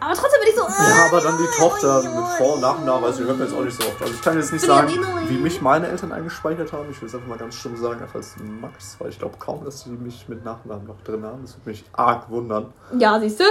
[0.00, 0.62] Aber trotzdem bin ich so.
[0.62, 3.64] Ja, aber dann die Tochter oh, mit Vor- und Nachnamen, also hört man jetzt auch
[3.64, 4.00] nicht so oft.
[4.00, 4.92] Also ich kann jetzt nicht sagen,
[5.28, 6.90] wie mich meine Eltern eingespeichert haben.
[6.90, 9.64] Ich will es einfach mal ganz stumm sagen, einfach als Max, weil ich glaube kaum,
[9.64, 11.42] dass sie mich mit Nachnamen noch drin haben.
[11.42, 12.72] Das würde mich arg wundern.
[12.98, 13.44] Ja, siehst du?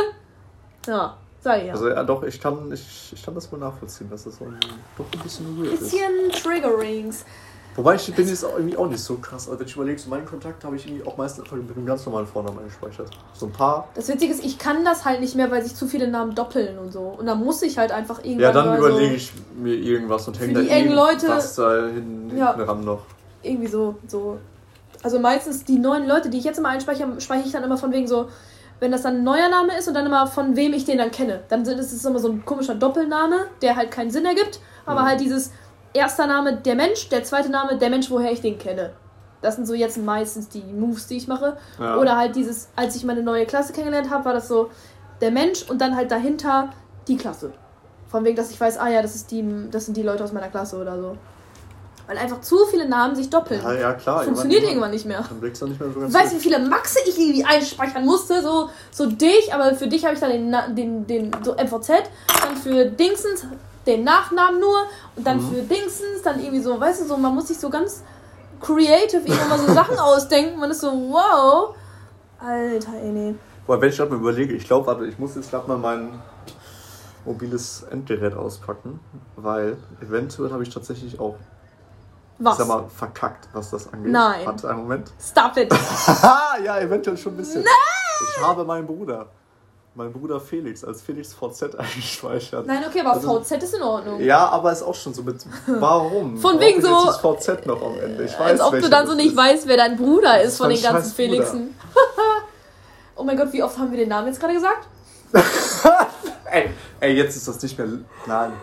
[0.87, 1.73] Ja, sag ich ja.
[1.73, 4.57] Also ja, doch, ich kann, ich, ich kann das wohl nachvollziehen, dass das so ein,
[4.97, 7.25] doch ein bisschen weird bisschen ist.
[7.77, 9.47] Wobei ich bin jetzt auch irgendwie auch nicht so krass.
[9.47, 11.85] Also wenn ich überlege, so meinen Kontakt habe ich irgendwie auch meistens einfach mit einem
[11.85, 13.11] ganz normalen Vornamen eingespeichert.
[13.33, 13.87] So ein paar.
[13.93, 16.79] Das Witzige ist, ich kann das halt nicht mehr, weil sich zu viele Namen doppeln
[16.79, 17.01] und so.
[17.01, 18.39] Und dann muss ich halt einfach irgendwann.
[18.39, 22.49] Ja, dann überlege so ich mir irgendwas und hänge da irgendwas Leute, da hin, ja,
[22.49, 23.01] ran noch.
[23.43, 24.39] Irgendwie so, so.
[25.03, 27.91] Also meistens die neuen Leute, die ich jetzt immer einspeichere, speichere ich dann immer von
[27.91, 28.27] wegen so,
[28.79, 31.11] wenn das dann ein neuer Name ist und dann immer von wem ich den dann
[31.11, 31.41] kenne.
[31.49, 34.59] Dann ist es immer so ein komischer Doppelname, der halt keinen Sinn ergibt.
[34.87, 35.05] Aber mhm.
[35.05, 35.51] halt dieses
[35.93, 38.91] erster Name der Mensch, der zweite Name der Mensch, woher ich den kenne.
[39.41, 41.57] Das sind so jetzt meistens die Moves, die ich mache.
[41.79, 41.97] Ja.
[41.97, 44.69] Oder halt dieses, als ich meine neue Klasse kennengelernt habe, war das so
[45.21, 46.69] der Mensch und dann halt dahinter
[47.07, 47.51] die Klasse.
[48.07, 50.31] Von wegen, dass ich weiß, ah ja, das, ist die, das sind die Leute aus
[50.31, 51.17] meiner Klasse oder so.
[52.07, 53.61] Weil einfach zu viele Namen sich doppeln.
[53.61, 54.23] Ja, ja klar.
[54.23, 55.25] Funktioniert irgendwann, nicht mehr.
[55.27, 58.05] Dann blickst du nicht mehr so ganz Ich weiß, wie viele Maxe ich irgendwie einspeichern
[58.05, 58.41] musste.
[58.41, 61.89] So, so dich, aber für dich habe ich dann den, den, den so MVZ.
[62.41, 63.45] Dann für Dingsens
[63.87, 64.83] den Nachnamen nur
[65.15, 65.49] und dann mhm.
[65.49, 68.03] für Dingsens dann irgendwie so, weißt du, so, man muss sich so ganz
[68.59, 70.59] creative irgendwann mal so Sachen ausdenken.
[70.59, 71.75] Man ist so, wow.
[72.39, 73.35] Alter, ey, nee.
[73.65, 76.21] Boah, wenn ich gerade mal überlege, ich glaube, warte, ich muss jetzt gerade mal mein
[77.25, 78.99] mobiles Endgerät auspacken,
[79.35, 81.35] weil eventuell habe ich tatsächlich auch
[82.39, 82.53] was?
[82.53, 84.11] Ich sag mal, verkackt, was das angeht.
[84.11, 84.45] Nein.
[84.45, 85.11] Warte einen Moment.
[85.19, 85.73] Stop it.
[86.63, 87.63] ja, eventuell schon ein bisschen.
[87.63, 88.29] Nein!
[88.29, 89.27] Ich habe meinen Bruder
[89.97, 92.67] mein Bruder Felix als Felix VZ eingespeichert.
[92.67, 94.21] Nein, okay, aber also, VZ ist in Ordnung.
[94.21, 95.43] Ja, aber ist auch schon so mit.
[95.65, 96.37] Warum?
[96.41, 96.87] Von wegen so.
[96.87, 98.23] Jetzt das VZ noch am Ende.
[98.23, 99.37] Ich weiß, als ob du dann so nicht ist.
[99.37, 101.75] weißt, wer dein Bruder ist von den ganzen Felixen.
[103.15, 104.87] oh mein Gott, wie oft haben wir den Namen jetzt gerade gesagt?
[106.51, 107.87] ey, ey, jetzt ist das nicht mehr.
[108.27, 108.53] Nein.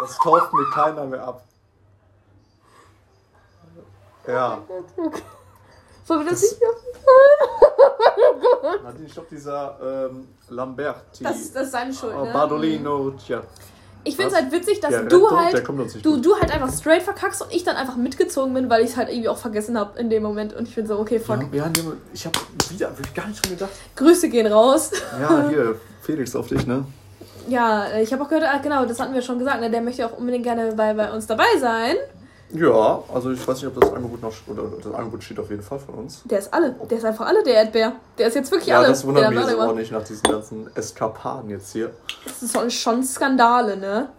[0.00, 1.42] Das taucht mir keiner mehr ab.
[4.26, 4.58] Ja.
[6.04, 6.60] Sollen wir das, das nicht
[8.82, 11.24] Nadine, ich glaube, dieser ähm, Lamberti.
[11.24, 12.14] Das, das ist seine Schuld.
[12.14, 12.30] Ne?
[12.32, 13.42] Bardolino, tja.
[14.06, 15.66] Ich finde es halt witzig, dass der du halt
[16.02, 18.96] du, du halt einfach straight verkackst und ich dann einfach mitgezogen bin, weil ich es
[18.98, 20.52] halt irgendwie auch vergessen habe in dem Moment.
[20.52, 21.40] Und ich bin so, okay, fuck.
[21.52, 21.72] Ja, ja,
[22.12, 23.70] ich habe wieder hab gar nicht dran gedacht.
[23.96, 24.90] Grüße gehen raus.
[25.18, 26.84] Ja, hier, Felix auf dich, ne?
[27.48, 29.70] Ja, ich habe auch gehört, ah, genau, das hatten wir schon gesagt, ne?
[29.70, 31.96] der möchte auch unbedingt gerne bei, bei uns dabei sein.
[32.50, 35.62] Ja, also ich weiß nicht, ob das Angebot noch oder das Angebot steht auf jeden
[35.62, 36.22] Fall von uns.
[36.24, 37.92] Der ist alle, der ist einfach alle der Erdbeer.
[38.18, 38.86] Der ist jetzt wirklich ja, alle.
[38.86, 41.90] Ja, das wundert mich jetzt auch nicht nach diesen ganzen Eskapaden jetzt hier.
[42.24, 44.10] Das sind schon Skandale, ne?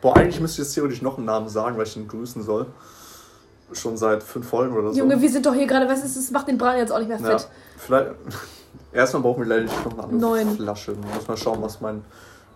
[0.00, 2.66] Boah, eigentlich müsste ich jetzt theoretisch noch einen Namen sagen, weil ich ihn grüßen soll.
[3.72, 4.98] Schon seit fünf Folgen oder so.
[4.98, 6.30] Junge, wir sind doch hier gerade, was ist das?
[6.30, 7.40] Macht den Braten jetzt auch nicht mehr fett.
[7.40, 7.46] Ja,
[7.78, 8.10] vielleicht.
[8.92, 10.56] Erstmal brauchen wir leider nicht noch eine andere Neun.
[10.56, 10.92] Flasche.
[10.92, 12.04] Muss mal schauen, was mein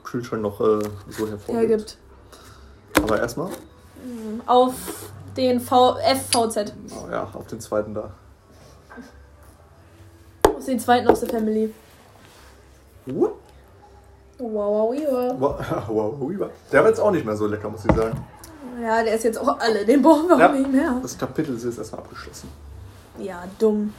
[0.05, 1.49] Kühlschrank noch äh, so hervorgibt.
[1.49, 1.99] Hergibt.
[3.03, 3.51] Aber erstmal.
[4.47, 4.75] Auf
[5.37, 6.73] den v FVZ.
[6.91, 8.11] Oh ja, auf den zweiten da.
[10.57, 11.73] Aus den zweiten aus der Family.
[13.07, 13.33] Wow,
[14.38, 14.95] wow,
[15.38, 15.88] wow.
[15.88, 18.17] wow, Der war jetzt auch nicht mehr so lecker, muss ich sagen.
[18.83, 19.85] Ja, der ist jetzt auch alle.
[19.85, 20.97] Den brauchen wir ja, nicht mehr.
[21.03, 22.49] Das Kapitel ist jetzt erstmal abgeschlossen.
[23.19, 23.93] Ja, dumm.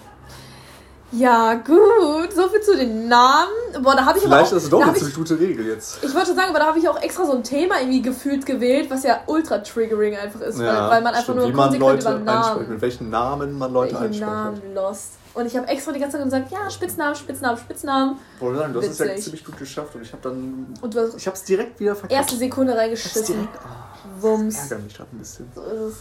[1.11, 2.33] Ja, gut.
[2.33, 3.49] So viel zu den Namen.
[3.81, 6.03] Boah, da habe ich Vielleicht aber auch, ist es doch eine ziemlich gute Regel jetzt.
[6.03, 8.91] Ich wollte sagen, aber da habe ich auch extra so ein Thema irgendwie gefühlt gewählt,
[8.91, 11.37] was ja ultra triggering einfach ist, ja, weil, weil, man einfach stimmt.
[11.39, 12.69] nur konsequent Leute über Namen.
[12.69, 14.35] Mit welchen Namen man Leute Welche einspeichert.
[14.35, 15.13] Namen lost.
[15.33, 18.17] Und ich habe extra die ganze Zeit gesagt, ja, Spitznamen, Spitznamen, Spitznamen.
[18.39, 20.73] Wollte sagen, du hast es ja ziemlich gut geschafft und ich habe dann.
[20.81, 22.13] Und du hast ich habe es direkt wieder verkackt.
[22.13, 23.47] Erste Sekunde reingeschissen.
[23.47, 24.55] Oh, Wumms.
[24.55, 25.51] Das ärgert mich gerade ein bisschen.
[25.55, 25.95] So ist es.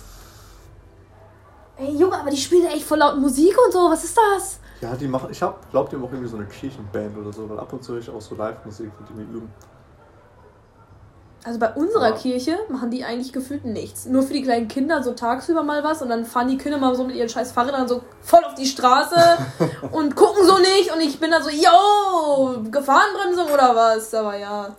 [1.79, 3.91] Ey, Junge, aber die spielen echt voll laut Musik und so.
[3.91, 4.59] Was ist das?
[4.81, 7.49] Ja, die machen, ich hab, glaub, die haben auch irgendwie so eine Kirchenband oder so,
[7.49, 9.51] weil ab und zu höre ich auch so Live-Musik, die mir üben.
[11.45, 12.17] Also bei unserer ja.
[12.17, 14.07] Kirche machen die eigentlich gefühlt nichts.
[14.07, 16.95] Nur für die kleinen Kinder so tagsüber mal was und dann fahren die Kinder mal
[16.95, 19.17] so mit ihren scheiß Fahrrädern so voll auf die Straße
[19.93, 24.13] und gucken so nicht und ich bin da so, yo, Gefahrenbremsung oder was?
[24.15, 24.77] Aber ja,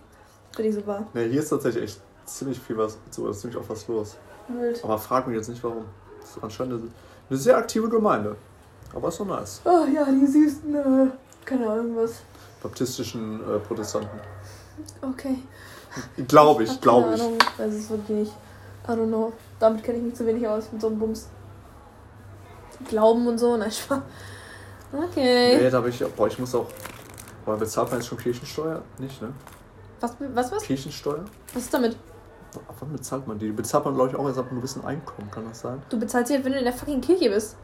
[0.56, 1.06] finde ich super.
[1.14, 4.18] Ne, hier ist tatsächlich echt ziemlich viel was, so ziemlich oft was los.
[4.48, 4.84] Wild.
[4.84, 5.86] Aber frag mich jetzt nicht warum.
[6.22, 6.92] Das ist anscheinend eine,
[7.30, 8.36] eine sehr aktive Gemeinde.
[8.94, 9.62] Aber ist doch nice.
[9.66, 11.08] Oh ja, die süßen, äh,
[11.46, 12.22] keine Ahnung was.
[12.62, 14.20] Baptistischen äh, Protestanten.
[15.02, 15.40] Okay.
[16.28, 17.22] Glaube ich, glaube keine ich.
[17.22, 18.34] Ahnung, weiß es wirklich nicht.
[18.88, 19.34] I don't know.
[19.60, 21.28] Damit kenne ich mich zu wenig aus mit so einem Bums.
[22.88, 24.02] Glauben und so, nein, Spaß.
[24.92, 25.58] Okay.
[25.58, 26.68] Nee, da bin ich, boah, ich muss auch.
[27.46, 28.82] Boah, bezahlt man jetzt schon Kirchensteuer?
[28.98, 29.34] Nicht, ne?
[30.00, 30.64] Was, was, was?
[30.64, 31.26] Kirchensteuer?
[31.54, 31.96] Was ist damit?
[32.68, 33.48] Ab wann bezahlt man die?
[33.48, 35.82] Die bezahlt man, glaube ich, auch erst ab einem gewissen Einkommen, kann das sein?
[35.90, 37.56] Du bezahlst sie halt, wenn du in der fucking Kirche bist.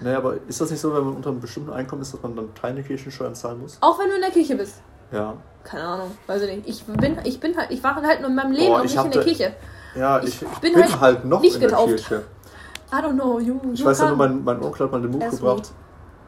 [0.00, 2.36] Naja, aber ist das nicht so, wenn man unter einem bestimmten Einkommen ist, dass man
[2.36, 3.78] dann keine Kirchensteuern zahlen muss?
[3.80, 4.76] Auch wenn du in der Kirche bist.
[5.12, 5.34] Ja.
[5.64, 6.68] Keine Ahnung, weiß ich nicht.
[6.68, 8.94] Ich bin, ich bin halt, ich war halt nur in meinem Leben Boah, und ich
[8.94, 9.54] nicht in der Kirche.
[9.94, 11.88] Ja, Ich ich, ich bin bin, halt halt, noch nicht in der getauft.
[11.96, 12.22] Kirche.
[12.92, 15.10] I don't know, you, Ich you weiß ja nur, mein, mein Onkel hat mal den
[15.10, 15.72] Move gebracht.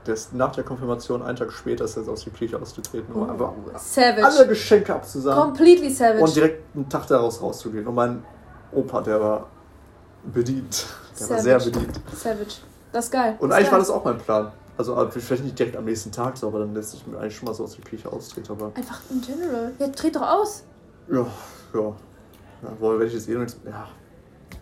[0.06, 3.30] Der ist nach der Konfirmation, einen Tag später, ist er aus der Kirche ausgetreten, um
[3.30, 4.24] einfach Savage.
[4.26, 6.22] alle Geschenke abzusagen Completely savage.
[6.24, 7.86] und direkt einen Tag daraus rauszugehen.
[7.86, 8.24] Und mein
[8.72, 9.46] Opa, der war
[10.24, 10.86] bedient.
[11.20, 11.42] Der war Savage.
[11.42, 12.00] sehr bedient.
[12.16, 12.54] savage.
[12.92, 13.36] Das ist geil.
[13.38, 13.86] Und das eigentlich ist war geil.
[13.88, 14.52] das auch mein Plan.
[14.78, 17.46] Also vielleicht nicht direkt am nächsten Tag so, aber dann lässt sich mir eigentlich schon
[17.46, 18.50] mal so aus der Kirche austreten.
[18.52, 19.72] Aber Einfach in general.
[19.78, 20.64] Ja, dreht doch aus.
[21.10, 21.18] ja,
[21.74, 21.80] ja.
[21.80, 21.94] ja
[22.80, 23.56] aber wenn ich jetzt eh nichts.
[23.66, 23.86] Ja,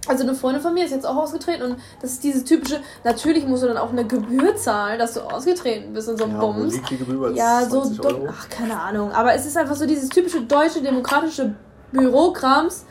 [0.08, 3.46] Also eine Freundin von mir ist jetzt auch ausgetreten und das ist dieses typische, natürlich
[3.46, 6.40] musst du dann auch eine Gebühr zahlen, dass du ausgetreten bist und so ein ja
[6.42, 6.74] wo Bums.
[6.74, 7.30] liegt die Gebühr?
[7.32, 8.28] Ja, so, 20 do- Euro?
[8.30, 9.12] ach, keine Ahnung.
[9.12, 11.54] Aber es ist einfach so dieses typische deutsche, demokratische
[11.92, 12.84] Bürokrams.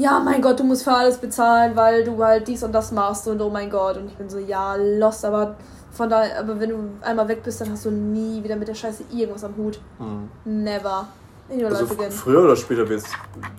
[0.00, 3.28] Ja, mein Gott, du musst für alles bezahlen, weil du halt dies und das machst
[3.28, 3.98] und oh mein Gott.
[3.98, 5.56] Und ich bin so, ja, lost, aber
[5.92, 8.74] von daher, aber wenn du einmal weg bist, dann hast du nie wieder mit der
[8.74, 9.78] Scheiße irgendwas am Hut.
[9.98, 10.30] Hm.
[10.44, 11.06] Never.
[11.50, 12.10] In your Also life again.
[12.12, 13.10] früher oder später wird es,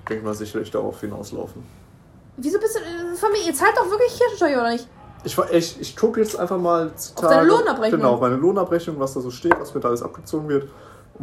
[0.10, 1.64] denke ich mal, sicherlich darauf hinauslaufen.
[2.38, 4.88] Wieso bist du, äh, Familie, ihr zahlt doch wirklich Kirchensteuer, oder nicht?
[5.24, 8.00] Ich, ich, ich gucke jetzt einfach mal Auf deine Lohnabrechnung.
[8.00, 10.70] Genau, auf meine Lohnabrechnung, was da so steht, was mir da alles abgezogen wird.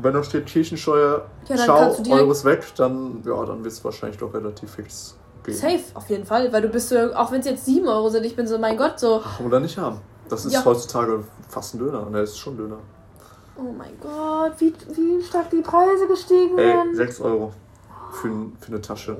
[0.01, 3.45] Wenn da steht Kirchensteuer, Ja, dann schau, kannst du direkt- Euro ist weg, dann, ja,
[3.45, 5.55] dann wird es wahrscheinlich doch relativ fix gehen.
[5.55, 8.25] Safe, auf jeden Fall, weil du bist so, auch wenn es jetzt 7 Euro sind,
[8.25, 10.01] ich bin so, mein Gott, so, Oder nicht haben.
[10.29, 10.65] Das ist Ja.
[10.65, 12.07] heutzutage fast ein Döner.
[12.13, 12.77] Er ist schon Döner.
[13.57, 16.95] oh mein Gott, wie, wie stark die Preise gestiegen werden.
[16.95, 17.53] 6 Euro
[18.13, 18.29] für,
[18.61, 19.17] für eine Tasche.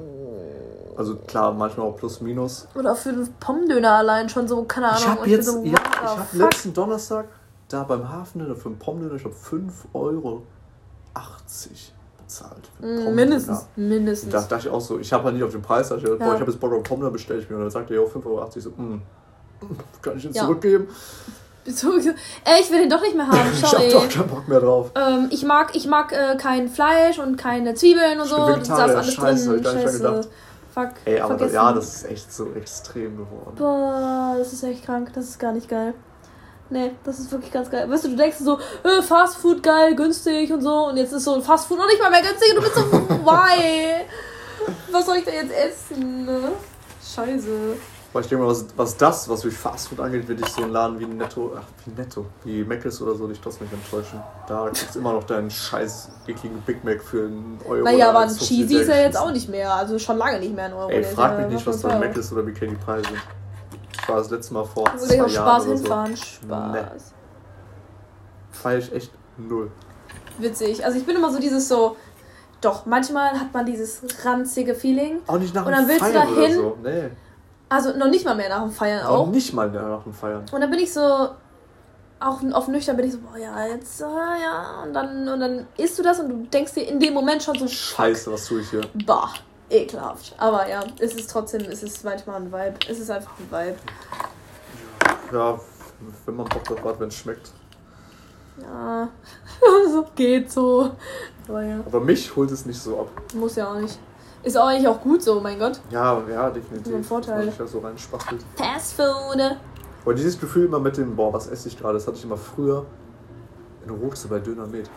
[0.97, 2.69] Also klar, manchmal auch plus minus.
[2.75, 5.01] Oder für einen Pommdöner allein schon so, keine Ahnung.
[5.01, 6.33] Ich habe jetzt, so, ja, ich fuck?
[6.35, 7.27] letzten Donnerstag
[7.69, 10.43] da beim Hafendöner für einen Pommdöner, ich glaube 5 Euro
[11.19, 12.71] 80 bezahlt.
[12.81, 13.15] Mm.
[13.15, 14.33] Mindestens, mindestens.
[14.33, 16.19] Da dachte ich auch so, ich habe halt nicht auf den Preis, da dachte ich,
[16.19, 16.35] boah, Ja.
[16.35, 17.57] ich habe jetzt Bock auf Pommdöner, bestelle ich mir.
[17.57, 18.51] Und dann sagte er, ja, 5,80 Euro.
[18.57, 19.03] So, mm,
[20.03, 20.43] kann ich ihn Ja.
[20.45, 20.89] zurückgeben?
[21.67, 23.91] Ey, ich will den doch nicht mehr haben, Ich habe sorry.
[23.93, 24.91] doch keinen Bock mehr drauf.
[24.95, 28.47] ähm, ich mag, ich mag äh, kein Fleisch und keine Zwiebeln und Ich so.
[28.47, 29.77] bin Das darf alles scheiße, hab drin.
[29.77, 30.29] ich Scheiße.
[30.73, 30.89] Fuck.
[31.05, 31.55] Ey, aber vergessen.
[31.55, 33.55] ja, das ist echt so extrem geworden.
[33.57, 35.11] Boah, das ist echt krank.
[35.15, 35.93] Das ist gar nicht geil.
[36.71, 37.89] Nee, das ist wirklich ganz geil.
[37.91, 40.89] Weißt du, du denkst so, äh, Fast Food geil, günstig und so.
[40.89, 42.51] Und jetzt ist so Fast Food noch nicht mal mehr günstig.
[42.51, 42.81] Und du bist so,
[43.25, 44.05] why?
[44.93, 46.27] Was soll ich da jetzt essen?
[46.27, 46.53] ne?
[47.03, 47.77] Scheiße.
[48.13, 50.71] Aber ich denke mal, was, was das, was durch Fastfood angeht, wird dich so ein
[50.71, 54.21] Laden wie Netto, ach, wie Netto, wie Mc's oder so, dich trotzdem nicht enttäuschen.
[54.47, 57.85] Da gibt es immer noch deinen scheiß ekligen Big Mac für einen Euro.
[57.85, 59.75] Naja, aber ein 50 Cheesy ist ja jetzt auch nicht mehr.
[59.75, 60.91] Also schon lange nicht mehr ein Euro.
[60.91, 63.09] Ey, frag ja mich nicht, was da ist oder wie die Preise.
[63.13, 63.38] Ich
[64.09, 66.17] war das letzte Mal vor zwei ich auch Jahren Spaß oder hinfahren.
[66.17, 66.23] so.
[66.25, 66.73] Spaß.
[66.73, 66.81] Nee.
[68.51, 69.71] Feier ich echt null.
[70.39, 70.85] Witzig.
[70.85, 71.97] Also ich bin immer so dieses so,
[72.61, 75.21] doch, manchmal hat man dieses ranzige Feeling.
[75.27, 76.55] Auch nicht nach Und dem dann willst du Feiern da hin?
[76.55, 76.79] so.
[76.83, 77.11] Nee.
[77.69, 79.27] Also noch nicht mal mehr nach dem Feiern Auch auch.
[79.29, 80.45] nicht mal nach dem Feiern.
[80.51, 81.01] Und dann bin ich so,
[82.21, 84.83] auch auf nüchtern bin ich so, boah, ja, jetzt, ah, ja.
[84.85, 87.57] Und dann, und dann isst du das und du denkst dir in dem Moment schon
[87.59, 88.81] so, Scheiße, was tue ich hier?
[89.07, 89.31] bah,
[89.71, 90.35] ekelhaft.
[90.39, 92.75] Aber ja, es ist trotzdem, es ist manchmal ein Vibe.
[92.89, 93.79] Es ist einfach ein Vibe.
[95.33, 95.59] Ja,
[96.27, 97.51] wenn man Bock drauf hat, wenn es schmeckt.
[98.61, 99.09] Ja,
[99.93, 100.91] so geht so.
[101.49, 103.09] Aber ja, Aber mich holt es nicht so ab.
[103.35, 103.99] muss ja auch nicht.
[104.43, 105.81] Ist auch eigentlich auch gut so, mein Gott.
[105.91, 106.95] Ja, ja, definitiv.
[106.95, 107.47] Ein Vorteil.
[107.47, 108.45] Dass man da so reinspachtelt.
[108.57, 109.57] Fast Food.
[110.05, 112.37] Aber dieses Gefühl immer mit dem, boah, was esse ich gerade, das hatte ich immer
[112.37, 112.87] früher
[113.85, 114.89] in Ruxe bei Döner Med.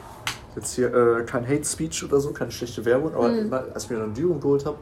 [0.55, 3.39] Jetzt hier äh, kein Hate Speech oder so, keine schlechte Werbung, aber Mhm.
[3.39, 4.77] immer, als ich mir eine Dürung geholt habe,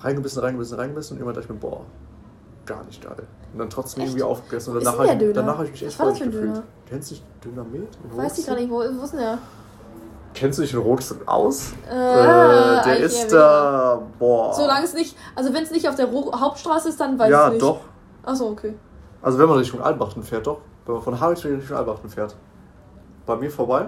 [0.00, 1.84] reingebissen, reingebissen, reingebissen und irgendwann dachte ich mir, boah,
[2.64, 3.26] gar nicht geil.
[3.52, 4.10] Und dann trotzdem Echt?
[4.12, 4.76] irgendwie aufgegessen.
[4.76, 6.34] Und danach der ich, danach habe ich mich echt ein gefühlt.
[6.34, 6.62] Döner?
[6.88, 7.88] Kennst du Med?
[8.04, 9.38] in Weiß ich gar nicht, wo, wo ist denn der?
[10.34, 11.72] Kennst du dich in Ruxe aus?
[11.90, 12.24] Äh, Äh,
[12.84, 14.54] der eigentlich ist da, boah.
[14.54, 17.46] Solange es nicht, also wenn es nicht auf der Ro Hauptstraße ist, dann weiß ja,
[17.46, 17.62] ich nicht.
[17.62, 17.80] doch.
[18.24, 18.74] Achso, okay.
[19.22, 20.60] Also wenn man Richtung Albachten fährt, doch.
[20.86, 22.36] Wenn man von Harwich Richtung Albachten fährt.
[23.26, 23.86] Bei mir vorbei,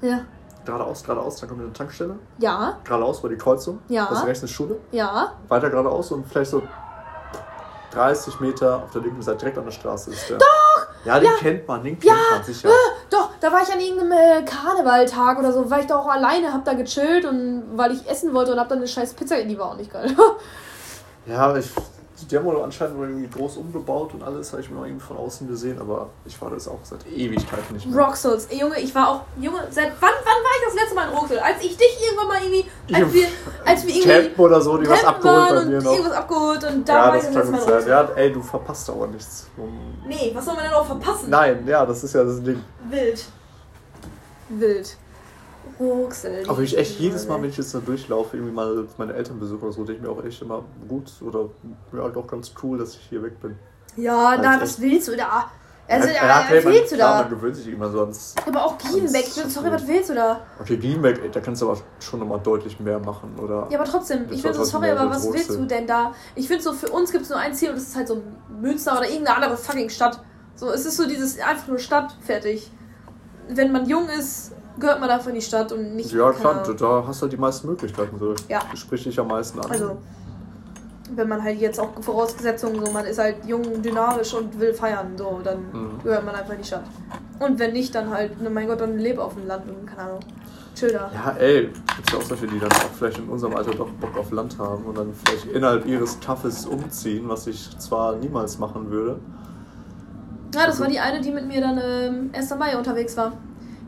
[0.00, 0.20] Ja.
[0.64, 2.18] geradeaus, geradeaus, dann kommt eine Tankstelle.
[2.38, 3.78] Ja, Geradeaus war die Kreuzung.
[3.88, 4.06] Ja.
[4.10, 4.78] Das ist rechts eine Schule.
[4.92, 5.32] ja.
[5.48, 6.62] Weiter geradeaus und vielleicht so
[7.92, 10.38] 30 Meter auf der linken Seite direkt an der Straße ist der.
[10.38, 10.46] Doch!
[11.04, 11.36] Ja, den Ja.
[11.38, 12.34] kennt man, den kennt Ja.
[12.36, 12.68] man sicher.
[13.10, 16.52] Doch, da war ich an irgendeinem äh, Karnevaltag oder so, war ich da auch alleine,
[16.52, 19.48] hab da gechillt und weil ich essen wollte und hab dann eine scheiß Pizza in
[19.48, 20.14] die war auch nicht geil.
[21.26, 21.70] ja, ich
[22.24, 25.46] die haben wohl anscheinend irgendwie groß umgebaut und alles, habe ich mir irgendwie von außen
[25.46, 28.04] gesehen, aber ich war das auch seit Ewigkeiten nicht mehr.
[28.04, 31.08] Roxels, ey Junge, ich war auch, Junge, seit wann, wann war ich das letzte Mal
[31.10, 31.38] in Roxel?
[31.38, 33.28] Als ich dich irgendwann mal irgendwie, als wir,
[33.64, 34.08] als wir irgendwie...
[34.08, 35.92] Camp oder so, die was abgeholt bei mir noch.
[35.92, 37.88] irgendwas abgeholt und da ja, war ich das letzte Mal in Roxel.
[37.88, 39.46] Ja, ey, du verpasst aber nichts.
[40.06, 41.30] Nee, was soll man denn auch verpassen?
[41.30, 42.62] Nein, ja, das ist ja das Ding.
[42.88, 43.24] Wild.
[44.48, 44.96] Wild.
[45.78, 46.44] Ruxel.
[46.48, 49.64] Aber ich echt jedes Mal, wenn ich jetzt da durchlaufe, irgendwie mal meine Eltern besuche
[49.64, 51.50] oder so, denke ich mir auch echt immer gut oder
[51.92, 53.56] ja, doch ganz cool, dass ich hier weg bin.
[53.96, 55.50] Ja, also na, was willst du da?
[55.88, 57.20] Also, ja, ja, was willst du da?
[57.20, 58.34] man gewöhnt sich immer so ans.
[58.44, 60.40] Aber auch Gienbeck, sorry, was willst du da?
[60.60, 63.68] Okay, Gienbeck, da kannst du aber schon nochmal deutlich mehr machen, oder?
[63.70, 66.12] Ja, aber trotzdem, ich bin so, sorry, aber was willst du denn da?
[66.34, 68.20] Ich finde so, für uns gibt es nur ein Ziel und das ist halt so
[68.60, 70.20] Münster oder irgendeine andere fucking Stadt.
[70.56, 72.70] So, es ist so dieses einfach nur Stadt, fertig.
[73.48, 76.12] Wenn man jung ist, gehört man dafür in die Stadt und nicht.
[76.12, 78.18] Ja, klar, da hast du halt die meisten Möglichkeiten.
[78.18, 78.34] So.
[78.48, 78.60] Ja.
[78.74, 79.70] Sprich dich am meisten an.
[79.70, 79.98] Also,
[81.14, 85.16] wenn man halt jetzt auch Voraussetzungen, so man ist halt jung, dynamisch und will feiern,
[85.16, 86.02] so, dann mhm.
[86.02, 86.84] gehört man einfach in die Stadt.
[87.38, 90.10] Und wenn nicht, dann halt, ne, mein Gott, dann lebe auf dem Land und keine
[90.10, 90.20] Ahnung.
[90.74, 91.10] Chill da.
[91.12, 94.16] Ja, ey, gibt ja auch solche, die dann auch vielleicht in unserem Alter doch Bock
[94.18, 98.90] auf Land haben und dann vielleicht innerhalb ihres Tuffes umziehen, was ich zwar niemals machen
[98.90, 99.18] würde.
[100.54, 102.54] Ja, das also, war die eine, die mit mir dann ähm, 1.
[102.58, 103.32] Mai unterwegs war.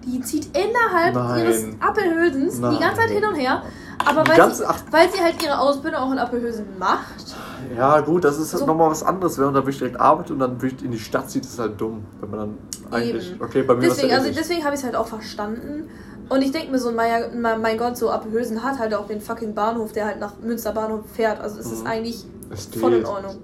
[0.06, 1.40] Die zieht innerhalb Nein.
[1.40, 2.74] ihres Appelhösens Nein.
[2.74, 3.62] die ganze Zeit hin und her.
[4.04, 7.36] Aber weil sie, weil sie halt ihre Ausbildung auch in Appelhösen macht.
[7.76, 8.66] Ja, gut, das ist halt so.
[8.66, 9.36] nochmal was anderes.
[9.38, 11.58] Wenn man da wirklich direkt arbeitet und dann wirklich in die Stadt zieht, ist es
[11.58, 12.04] halt dumm.
[12.20, 12.58] Wenn man dann
[12.92, 13.32] eigentlich.
[13.32, 13.42] Eben.
[13.42, 15.88] Okay, bei mir Deswegen, also deswegen habe ich es halt auch verstanden.
[16.28, 19.54] Und ich denke mir so, mein, mein Gott, so Appelhösen hat halt auch den fucking
[19.54, 21.40] Bahnhof, der halt nach Münster Bahnhof fährt.
[21.40, 21.72] Also es mhm.
[21.72, 23.36] ist eigentlich es voll in Ordnung.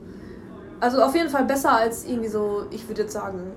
[0.81, 3.53] Also auf jeden Fall besser als irgendwie so, ich würde jetzt sagen,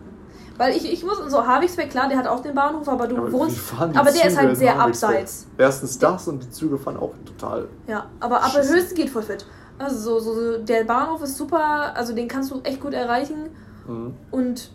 [0.57, 3.31] weil ich, ich muss, so Havigsberg, klar, der hat auch den Bahnhof, aber du aber
[3.31, 3.59] wohnst.
[3.79, 5.47] Aber der ist halt sehr abseits.
[5.57, 7.67] Erstens das und die Züge fahren auch total.
[7.87, 9.45] Ja, aber Appelhöchst geht voll fit.
[9.77, 13.49] Also so, so, der Bahnhof ist super, also den kannst du echt gut erreichen.
[13.87, 14.15] Mhm.
[14.31, 14.71] Und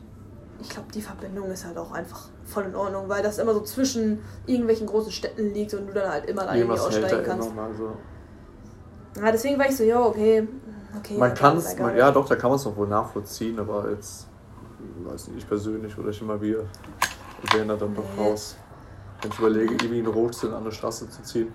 [0.60, 3.62] ich glaube, die Verbindung ist halt auch einfach voll in Ordnung, weil das immer so
[3.62, 7.50] zwischen irgendwelchen großen Städten liegt und du dann halt immer da irgendwie aussteigen kannst.
[7.76, 9.20] So.
[9.20, 10.46] Ja, deswegen war ich so, ja, okay.
[10.96, 14.28] okay man kann es, ja doch, da kann man es noch wohl nachvollziehen, aber jetzt
[15.04, 16.64] weiß nicht, ich persönlich oder ich immer wir
[17.52, 18.56] wären da dann doch raus.
[19.20, 21.52] Wenn ich überlege, irgendwie in Rotsinn an der Straße zu ziehen.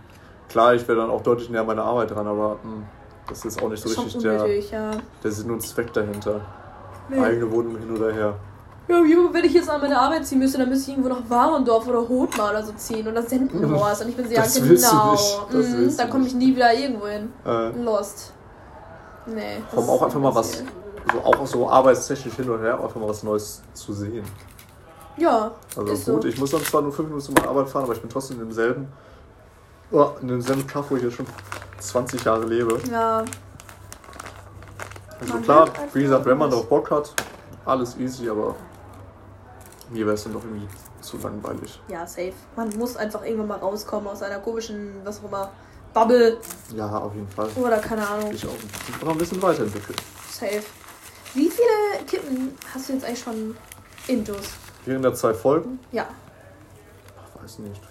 [0.50, 2.86] Klar, ich wäre dann auch deutlich näher an meiner Arbeit dran, aber mh, hm,
[3.28, 4.92] das ist auch nicht so richtig unnötig, der, ja.
[5.24, 6.42] der Sinn und Zweck dahinter.
[7.10, 7.20] Nee.
[7.20, 8.36] Eigene Wohnung hin oder her.
[8.88, 11.88] Ja, wenn ich jetzt an meine Arbeit ziehen müsste, dann müsste ich irgendwo nach Warendorf
[11.88, 14.02] oder Hothmar oder so ziehen und das Sendenhorst.
[14.04, 15.18] Und ich bin ja, das genau.
[15.52, 17.34] Mhm, da komme ich nie wieder irgendwo hin.
[17.46, 17.84] Äh.
[17.84, 18.32] Lost.
[19.26, 19.62] Nee.
[19.76, 20.64] Komm auch einfach mal was
[21.12, 24.24] so auch so arbeitstechnisch hin und her einfach mal was Neues zu sehen.
[25.18, 25.52] Ja.
[25.76, 26.28] Also gut, so.
[26.28, 28.46] ich muss dann zwar nur fünf Minuten zur Arbeit fahren, aber ich bin trotzdem in
[28.46, 28.88] demselben,
[29.92, 31.26] oh, in demselben Kaff, wo ich jetzt schon
[31.80, 32.80] 20 Jahre lebe.
[32.90, 33.24] Ja.
[35.20, 37.14] Also man klar, wie gesagt, wenn man darauf Bock hat,
[37.66, 38.56] alles easy, aber
[39.90, 40.68] mir wäre es dann doch irgendwie
[41.02, 41.82] zu langweilig.
[41.88, 42.34] Ja, safe.
[42.56, 45.52] Man muss einfach irgendwann mal rauskommen aus einer komischen, was auch immer,
[45.94, 46.38] Bubble.
[46.76, 47.50] Ja, auf jeden Fall.
[47.56, 48.32] Oder keine Ahnung.
[48.32, 48.52] Ich auch.
[48.88, 50.02] Ich bin noch ein bisschen weiterentwickelt.
[50.30, 50.64] Safe.
[51.34, 53.58] Wie viele Kippen hast du jetzt eigentlich schon
[54.08, 54.54] intus?
[54.86, 55.80] Während der zwei Folgen?
[55.92, 56.08] Ja.
[57.18, 57.82] Ach, weiß nicht.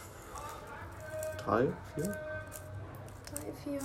[1.44, 2.04] Drei, vier?
[2.04, 3.80] Drei, vier.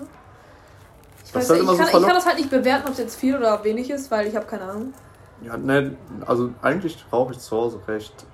[1.26, 3.16] Ich, weiß, halt ich, kann, so ich kann das halt nicht bewerten, ob es jetzt
[3.16, 4.94] viel oder wenig ist, weil ich habe keine Ahnung.
[5.42, 8.26] Ja, ne, also eigentlich rauche ich zu Hause recht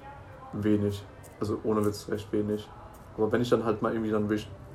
[0.54, 1.04] wenig.
[1.40, 2.68] Also ohne Witz recht wenig.
[3.18, 4.30] Aber wenn ich dann halt mal irgendwie dann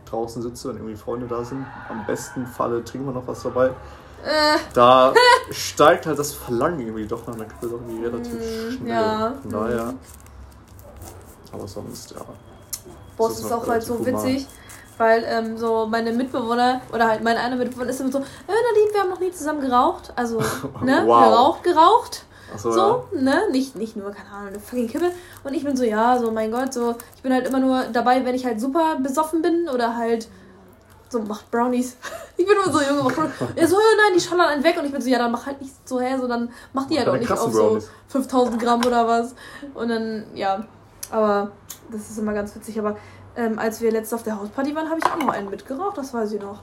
[0.04, 3.70] draußen sitze und irgendwie Freunde da sind, am besten Falle trinken wir noch was dabei.
[4.24, 4.58] Äh.
[4.72, 5.12] Da
[5.50, 8.88] steigt halt das Verlangen irgendwie doch nach einer doch irgendwie relativ mm, schnell.
[8.88, 9.34] Ja.
[9.50, 9.84] Daher.
[9.84, 9.98] Mhm.
[11.52, 12.24] Aber sonst, ja.
[13.16, 14.46] Boah, es ist, ist auch halt so witzig,
[14.96, 18.92] weil ähm, so meine Mitbewohner oder halt mein einer Mitbewohner ist immer so, äh, Nadine,
[18.92, 20.12] wir haben noch nie zusammen geraucht.
[20.16, 20.38] Also,
[20.82, 21.24] ne, wow.
[21.24, 22.24] geraucht, geraucht.
[22.56, 23.20] So, so ja.
[23.20, 23.42] ne?
[23.50, 25.10] Nicht, nicht nur, keine Ahnung, eine fucking Kippe.
[25.44, 28.24] Und ich bin so, ja, so, mein Gott, so, ich bin halt immer nur dabei,
[28.24, 30.28] wenn ich halt super besoffen bin oder halt
[31.12, 31.96] so, macht Brownies.
[32.36, 33.34] Ich bin nur so, Junge, mach Brownies.
[33.54, 34.76] Er so, nein, die schallern einen weg.
[34.78, 36.98] Und ich bin so, ja, dann mach halt nicht so, hä, so, dann mach die
[36.98, 39.34] halt auch nicht auf so 5000 Gramm oder was.
[39.74, 40.64] Und dann, ja.
[41.10, 41.52] Aber
[41.90, 42.78] das ist immer ganz witzig.
[42.78, 42.96] Aber
[43.36, 46.12] ähm, als wir letztes auf der Hausparty waren, habe ich auch noch einen mitgeraucht, das
[46.12, 46.60] weiß ich noch.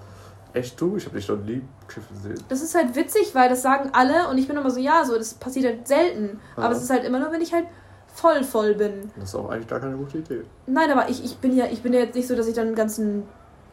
[0.54, 0.98] Echt du?
[0.98, 2.44] Ich habe dich doch nie kiffen sehen.
[2.50, 5.16] Das ist halt witzig, weil das sagen alle und ich bin immer so, ja, so,
[5.16, 6.40] das passiert halt selten.
[6.58, 6.64] Ja.
[6.64, 7.68] Aber es ist halt immer nur, wenn ich halt
[8.14, 9.12] voll voll bin.
[9.16, 10.42] Das ist auch eigentlich gar keine gute Idee.
[10.66, 12.68] Nein, aber ich, ich bin ja, ich bin ja jetzt nicht so, dass ich dann
[12.68, 13.24] einen ganzen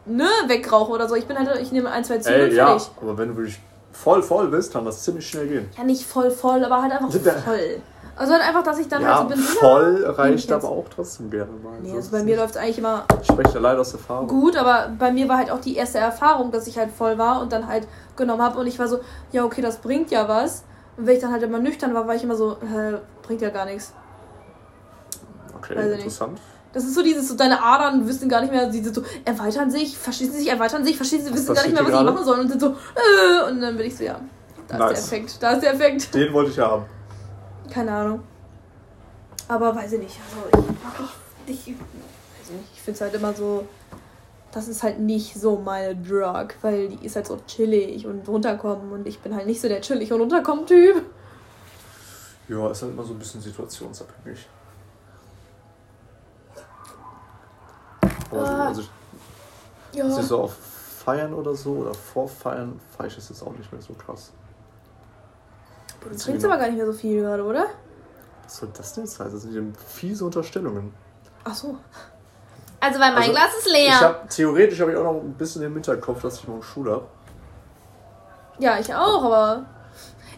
[0.07, 1.15] ne, wegrauche oder so.
[1.15, 3.59] Ich bin halt, ich nehme ein, zwei Züge und ja, aber wenn du wirklich
[3.91, 5.69] voll voll bist, kann das ziemlich schnell gehen.
[5.77, 7.81] Ja, nicht voll voll, aber halt einfach voll.
[8.15, 9.37] Also halt einfach, dass ich dann ja, halt so bin.
[9.43, 11.79] voll ja, reicht aber auch trotzdem gerne mal.
[11.81, 14.27] Nee, So also bei mir läuft es eigentlich immer Ich spreche da leider aus Erfahrung.
[14.27, 17.41] gut, aber bei mir war halt auch die erste Erfahrung, dass ich halt voll war
[17.41, 18.99] und dann halt genommen habe und ich war so,
[19.31, 20.63] ja, okay, das bringt ja was.
[20.97, 23.51] Und wenn ich dann halt immer nüchtern war, war ich immer so, äh, bringt ja
[23.51, 23.93] gar nichts.
[25.55, 26.21] Okay, Weiß ich nicht.
[26.77, 29.71] Das ist so dieses, so deine Adern wissen gar nicht mehr, sie sind so, erweitern
[29.71, 32.49] sich, verschließen sich, erweitern sich, verschließen, wissen gar nicht mehr, was sie machen sollen und
[32.49, 34.21] sind so, äh, und dann bin ich so, ja,
[34.67, 34.99] da Nice.
[34.99, 36.13] ist der Effekt, da ist der Effekt.
[36.13, 36.85] Den wollte ich ja haben.
[37.67, 38.19] Keine Ahnung.
[39.47, 40.19] Aber weiß ich nicht,
[40.53, 40.67] also
[41.47, 43.67] ich, ich, ich, weiß nicht, ich finde es halt immer so,
[44.51, 48.91] das ist halt nicht so meine Drug, weil die ist halt so chillig und runterkommen
[48.91, 51.01] und ich bin halt nicht so der chillig und runterkommen Typ.
[52.47, 54.47] Ja, ist halt immer so ein bisschen situationsabhängig.
[58.03, 58.67] Aber so, Ah.
[58.67, 58.89] also ich,
[59.93, 60.03] Ja.
[60.05, 63.71] also so auf Feiern oder so oder vor Feiern feiere ich das jetzt auch nicht
[63.71, 64.31] mehr so krass.
[66.01, 67.65] Du trinkst aber gar nicht mehr so viel gerade, oder?
[68.43, 69.33] Was soll das denn jetzt heißen?
[69.33, 70.93] Das sind fiese Unterstellungen.
[71.43, 71.77] Ach so.
[72.79, 73.99] Also, weil mein Also, Glas ist Ich leer.
[73.99, 77.05] hab, theoretisch habe ich auch noch ein bisschen im Hinterkopf, dass ich morgen Schule habe.
[78.59, 79.65] ja, ich auch, aber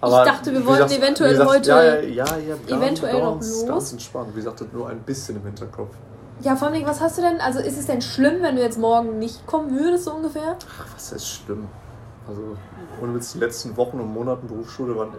[0.02, 3.36] Aber dachte, wir wollten gesagt- eventuell gesagt, heute Ja, ja, ja, ja ganz, eventuell noch
[3.36, 3.66] los.
[3.68, 4.30] Ganz entspannt.
[4.34, 5.94] Wie gesagt, nur ein bisschen im Hinterkopf.
[6.42, 7.40] Ja, vor allem, was hast du denn?
[7.42, 10.58] Also, ist es denn schlimm, wenn du jetzt morgen nicht kommen würdest, so ungefähr?
[10.80, 11.68] Ach, was ist schlimm?
[12.28, 12.56] Also,
[13.02, 15.14] ohne Witz, die letzten Wochen und Monaten Berufsschule waren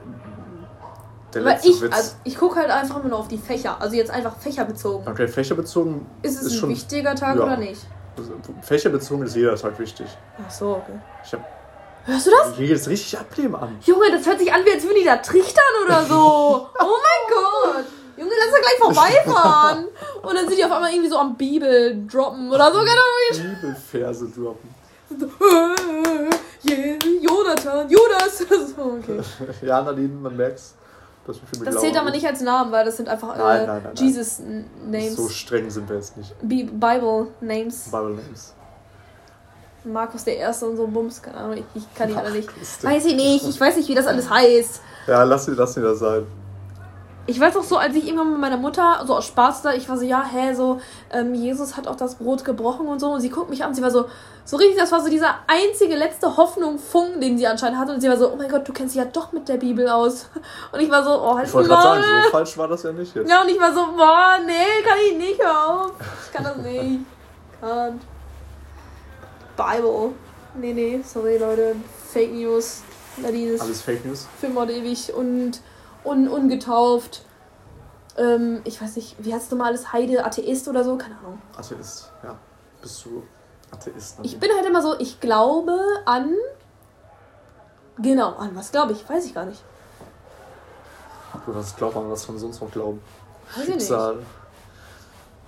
[1.35, 1.94] der Weil letzte ich, Witz.
[1.94, 3.80] also, ich gucke halt einfach immer nur auf die Fächer.
[3.80, 5.06] Also, jetzt einfach fächerbezogen.
[5.09, 6.68] okay, fächerbezogen Ist es ist ein schon.
[6.70, 7.42] wichtiger Tag ja.
[7.44, 7.83] oder nicht?
[8.16, 10.06] Also, fächerbezogen ist jeder Tag wichtig.
[10.44, 10.98] Ach so, okay.
[11.24, 11.40] Ich hab.
[12.06, 12.56] Hörst du das?
[12.56, 13.76] Hier geht es richtig ablehnen an.
[13.83, 16.66] Junge, das hört sich an, wie als würden die da trichtern oder so.
[16.80, 17.85] Oh mein Gott.
[18.20, 18.78] Junge, lass da gleich
[19.24, 19.85] vorbeifahren.
[20.22, 22.78] Und dann sind die auf einmal irgendwie so am Bibel droppen oder so.
[22.78, 23.50] Keine.
[23.54, 24.74] Bibelverse droppen.
[26.62, 28.44] Yeah, Jonathan, Judas.
[28.76, 29.20] So, okay.
[29.62, 30.74] Ja, Nadine, man merkt's.
[31.26, 31.87] Dass wir viel Das glauben.
[31.87, 34.06] zählt aber nicht als Namen, weil das sind einfach Nein, äh, nein, nein, nein.
[34.06, 35.16] Jesus-Names.
[35.16, 36.35] So streng sind wir jetzt nicht.
[36.42, 37.85] Bi- Bible-Names.
[37.90, 38.54] Bible Names.
[39.85, 41.22] Markus der Erste und so Bums.
[41.22, 42.48] Keine Ahnung, ich, ich kann die alle nicht.
[42.85, 43.48] Weiß ich nicht.
[43.48, 44.80] Ich weiß nicht, wie das alles heißt.
[45.06, 46.26] Ja, lass sie, lass sie das sein.
[47.31, 49.88] Ich weiß auch so, als ich irgendwann mit meiner Mutter so aus Spaß da, ich
[49.88, 50.81] war so, ja, hä, so,
[51.12, 53.07] ähm, Jesus hat auch das Brot gebrochen und so.
[53.12, 54.07] Und sie guckt mich an, sie war so,
[54.45, 57.93] so richtig, das war so dieser einzige letzte Hoffnung, Funken, den sie anscheinend hatte.
[57.93, 59.88] Und sie war so, oh mein Gott, du kennst dich ja doch mit der Bibel
[59.88, 60.29] aus.
[60.73, 62.90] Und ich war so, oh, halt Ich wollte gerade sagen, so falsch war das ja
[62.93, 63.31] nicht jetzt.
[63.31, 65.93] Ja, und ich war so, boah, nee, kann ich nicht, hör auf.
[66.27, 67.01] Ich kann das nicht.
[67.62, 68.01] Can't.
[69.57, 70.14] Bible.
[70.55, 71.77] Nee, nee, sorry, Leute.
[72.12, 72.83] Fake News.
[73.19, 74.27] Nadine ist Alles Fake News.
[74.40, 75.61] für Mod ewig und
[76.05, 77.25] un, ungetauft.
[78.17, 79.93] Ähm, ich weiß nicht, wie heißt du mal alles?
[79.93, 80.97] Heide, Atheist oder so?
[80.97, 81.41] Keine Ahnung.
[81.57, 82.37] Atheist, ja.
[82.83, 83.23] Bist du
[83.71, 84.19] Atheist?
[84.23, 86.35] Ich bin halt immer so, ich glaube an.
[87.99, 89.09] Genau, an was glaube ich?
[89.09, 89.63] Weiß ich gar nicht.
[91.47, 93.01] Du was glaubt man, was von sonst noch glauben?
[93.55, 93.81] Weiß ich nicht.
[93.81, 94.19] Schicksal.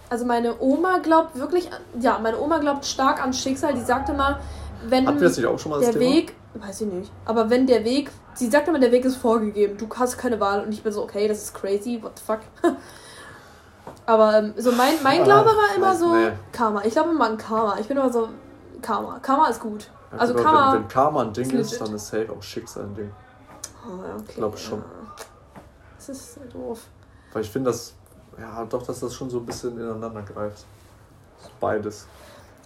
[0.09, 3.75] Also meine Oma glaubt wirklich, an, ja, meine Oma glaubt stark an Schicksal.
[3.75, 4.39] Die sagte mal,
[4.87, 5.95] wenn Hatten wir das nicht auch schon mal der?
[5.99, 9.77] Weg, weiß ich nicht, aber wenn der Weg, sie sagt immer, der Weg ist vorgegeben,
[9.77, 12.41] du hast keine Wahl und ich bin so, okay, das ist crazy, what the fuck.
[14.07, 16.33] aber ähm, so mein, mein Glaube war immer so nee.
[16.53, 16.83] Karma.
[16.85, 17.77] Ich glaube immer an Karma.
[17.79, 18.29] Ich bin immer so,
[18.81, 19.19] Karma.
[19.21, 19.91] Karma ist gut.
[20.13, 20.73] Ja, Also genau, Karma.
[20.73, 23.11] Wenn, wenn Karma ein Ding ist ist, dann ist safe auch Schicksal ein Ding.
[23.87, 24.33] Oh, ja, okay.
[24.37, 24.79] glaub schon.
[24.79, 25.25] Ja.
[25.97, 26.81] Das ist sehr doof.
[27.33, 27.95] Weil ich finde, dass,
[28.39, 30.65] ja, doch, dass das schon so ein bisschen ineinander greift.
[31.61, 32.07] Beides.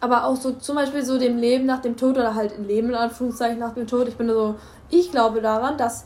[0.00, 2.94] Aber auch so zum Beispiel so dem Leben nach dem Tod oder halt Leben in
[2.94, 4.08] Anführungszeichen nach dem Tod.
[4.08, 4.56] Ich bin so,
[4.90, 6.04] ich glaube daran, dass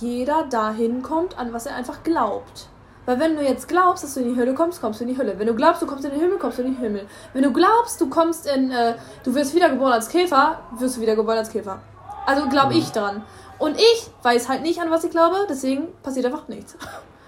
[0.00, 2.68] jeder dahin kommt, an was er einfach glaubt.
[3.04, 5.18] Weil wenn du jetzt glaubst, dass du in die Hölle kommst, kommst du in die
[5.18, 5.38] Hölle.
[5.38, 7.06] Wenn du glaubst, du kommst in den Himmel, kommst du in den Himmel.
[7.32, 11.38] Wenn du glaubst, du kommst in, äh, du wirst wiedergeboren als Käfer, wirst du wiedergeboren
[11.38, 11.80] als Käfer.
[12.26, 13.24] Also glaube ich dran.
[13.58, 16.76] Und ich weiß halt nicht, an was ich glaube, deswegen passiert einfach nichts.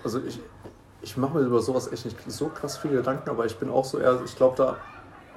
[0.04, 0.40] Also ich,
[1.02, 3.84] ich mache mir über sowas echt nicht so krass viele Gedanken, aber ich bin auch
[3.84, 4.76] so eher, ich glaube da,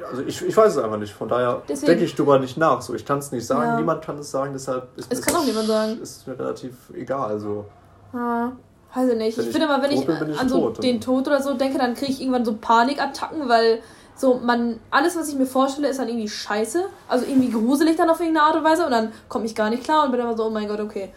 [0.10, 2.82] also ich, ich weiß es einfach nicht, von daher Deswegen- denke ich drüber nicht nach.
[2.82, 3.76] So, ich kann es nicht sagen, Ja.
[3.78, 6.00] niemand kann es sagen, deshalb ist Es mir kann auch niemand sagen.
[6.02, 7.30] Ist mir relativ egal.
[7.30, 7.66] Also.
[8.14, 8.52] Ja,
[8.94, 9.38] weiß ich nicht.
[9.38, 10.84] Wenn ich finde immer, wenn ich, bin, bin ich an so tot.
[10.84, 13.80] den Tod oder so denke, dann kriege ich irgendwann so Panikattacken, weil
[14.16, 16.86] so man, alles, was ich mir vorstelle, ist dann irgendwie scheiße.
[17.08, 19.84] Also irgendwie gruselig dann auf irgendeine Art und Weise und dann komme ich gar nicht
[19.84, 21.14] klar und bin immer so, oh mein Gott, okay.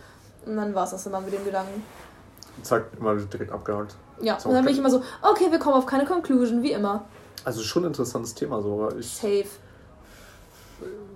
[0.47, 1.83] Und dann war es das immer mit dem Gedanken.
[2.62, 3.95] Zack, immer direkt abgehakt.
[4.20, 6.72] Ja, So, und dann bin ich immer so, okay, wir kommen auf keine Conclusion, wie
[6.72, 7.05] immer.
[7.45, 9.45] Also schon ein interessantes Thema so, aber ich, Safe.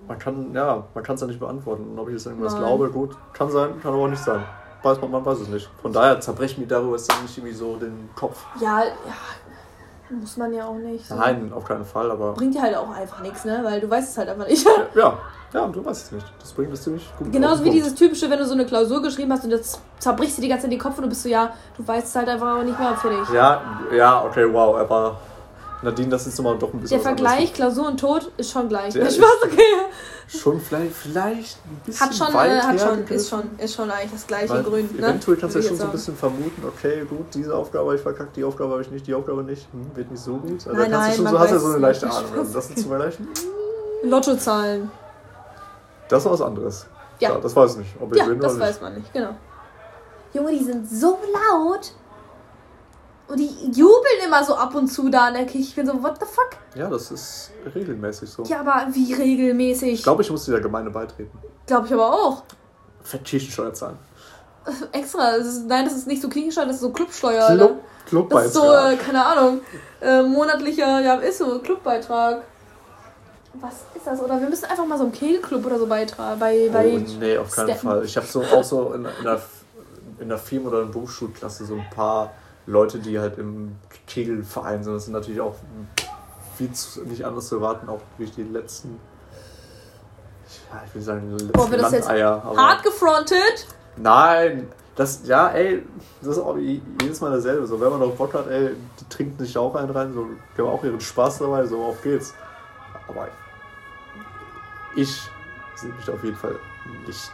[0.07, 1.91] man kann, ja, man kann es ja nicht beantworten.
[1.91, 2.63] Und ob ich jetzt irgendwas Nein.
[2.63, 4.43] glaube, gut, kann sein, kann aber auch nicht sein.
[4.83, 5.69] Weiß man, man weiß es nicht.
[5.81, 8.45] Von daher zerbrechen die darüber jetzt nicht irgendwie so den Kopf.
[8.61, 8.91] Ja, ja.
[10.09, 11.07] Muss man ja auch nicht.
[11.07, 11.15] So.
[11.15, 12.33] Nein, auf keinen Fall, aber.
[12.33, 13.61] Bringt dir halt auch einfach nichts, ne?
[13.63, 14.65] Weil du weißt es halt einfach nicht.
[14.95, 15.17] Ja,
[15.53, 16.25] ja, und du weißt es nicht.
[16.39, 17.31] Das bringt es ziemlich gut.
[17.31, 20.41] Genauso wie dieses typische, wenn du so eine Klausur geschrieben hast und das zerbrichst dir
[20.41, 22.47] die ganze Zeit den Kopf und du bist so, ja, du weißt es halt einfach
[22.47, 23.33] aber nicht mehr fertig.
[23.33, 23.61] Ja,
[23.91, 25.17] ja, okay, wow, aber.
[25.85, 26.97] Nadine, das ist nochmal doch ein bisschen.
[26.97, 27.05] Der.
[27.07, 28.93] Vergleich Klausur und Tod ist schon gleich.
[28.93, 29.61] Der ist- Spaß, okay.
[30.27, 32.05] Schon vielleicht, vielleicht ein bisschen.
[32.07, 34.89] Hat schon, weit äh, hat schon, ist schon, ist schon eigentlich das gleiche Weil grün.
[34.93, 34.99] Ne?
[35.07, 37.95] Eventuell kannst du ja schon ich so ein bisschen vermuten, okay, gut, diese Aufgabe habe
[37.95, 40.65] ich verkackt, die Aufgabe habe ich nicht, die Aufgabe nicht, hm, wird nicht so gut.
[40.67, 42.09] Also Nein, kannst nein, du schon so, hast ja weiß so eine leichte.
[42.09, 42.31] Ahnung.
[42.39, 43.27] Also das sind zum Beispiel.
[44.03, 44.91] Lottozahlen.
[46.09, 46.87] das ist was anderes.
[47.19, 47.37] Ja.
[47.37, 47.95] das weiß ich nicht.
[48.01, 49.35] Ob ich Ja, das weiß man nicht, genau.
[50.33, 51.93] Junge, die sind so laut.
[53.27, 55.69] Und die jubeln immer so ab und zu da in der Kirche.
[55.69, 56.51] Ich bin so, what the fuck?
[56.75, 58.43] Ja, das ist regelmäßig so.
[58.43, 59.93] Ja, aber wie regelmäßig?
[59.93, 61.37] Ich glaube, ich muss dieser Gemeinde beitreten.
[61.65, 62.43] Glaube ich aber auch.
[63.01, 63.97] Fett Kirchensteuer zahlen.
[64.91, 65.37] Extra.
[65.37, 67.47] Das ist, nein, das ist nicht so Kirchensteuer, das ist so Clubsteuer.
[67.47, 68.53] Club, Club, das Clubbeitrag.
[68.53, 69.61] ist so, äh, keine Ahnung,
[70.01, 72.43] äh, monatlicher, ja, ist so, Clubbeitrag.
[73.61, 74.21] Was ist das?
[74.21, 76.39] Oder wir müssen einfach mal so einen Kegelclub oder so beitragen.
[76.39, 77.89] Bei, bei oh, nee, auf keinen Steppen.
[77.89, 78.05] Fall.
[78.05, 79.41] Ich habe so auch so in, in, der,
[80.19, 82.33] in der Film- oder in der Berufsschulklasse so ein paar
[82.67, 83.75] Leute, die halt im
[84.07, 84.93] Kegelverein sind.
[84.95, 85.55] Das sind natürlich auch
[86.57, 88.99] wie zu, nicht anders zu erwarten, auch durch die letzten,
[90.71, 93.67] ja, ich will sagen, die letzten Boah, wird das jetzt hart gefrontet.
[93.97, 95.85] Nein, das, ja, ey,
[96.21, 97.67] das ist auch je- jedes Mal dasselbe.
[97.67, 100.61] So, wenn man noch Bock hat, ey, die trinkt nicht auch einen rein, so, die
[100.61, 102.33] haben auch ihren Spaß dabei, so, auf geht's.
[103.07, 103.27] Aber
[104.95, 105.21] ich
[105.75, 106.55] sehe mich auf jeden Fall
[107.05, 107.31] nicht.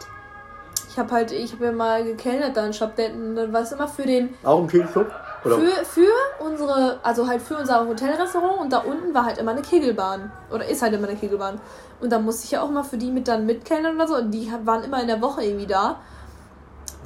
[0.88, 3.34] Ich habe halt, ich habe ja mal gekellnert da in Schabdetten.
[3.34, 5.10] Dann war es immer für den, Auch im Kegelclub?
[5.44, 5.56] Oder?
[5.56, 6.12] für, für
[6.44, 10.30] unsere, also halt für unser Hotelrestaurant und da unten war halt immer eine Kegelbahn.
[10.50, 11.60] Oder ist halt immer eine Kegelbahn.
[12.00, 14.16] Und da musste ich ja auch immer für die mit dann mitkellnern oder so.
[14.16, 15.96] Und die waren immer in der Woche irgendwie da.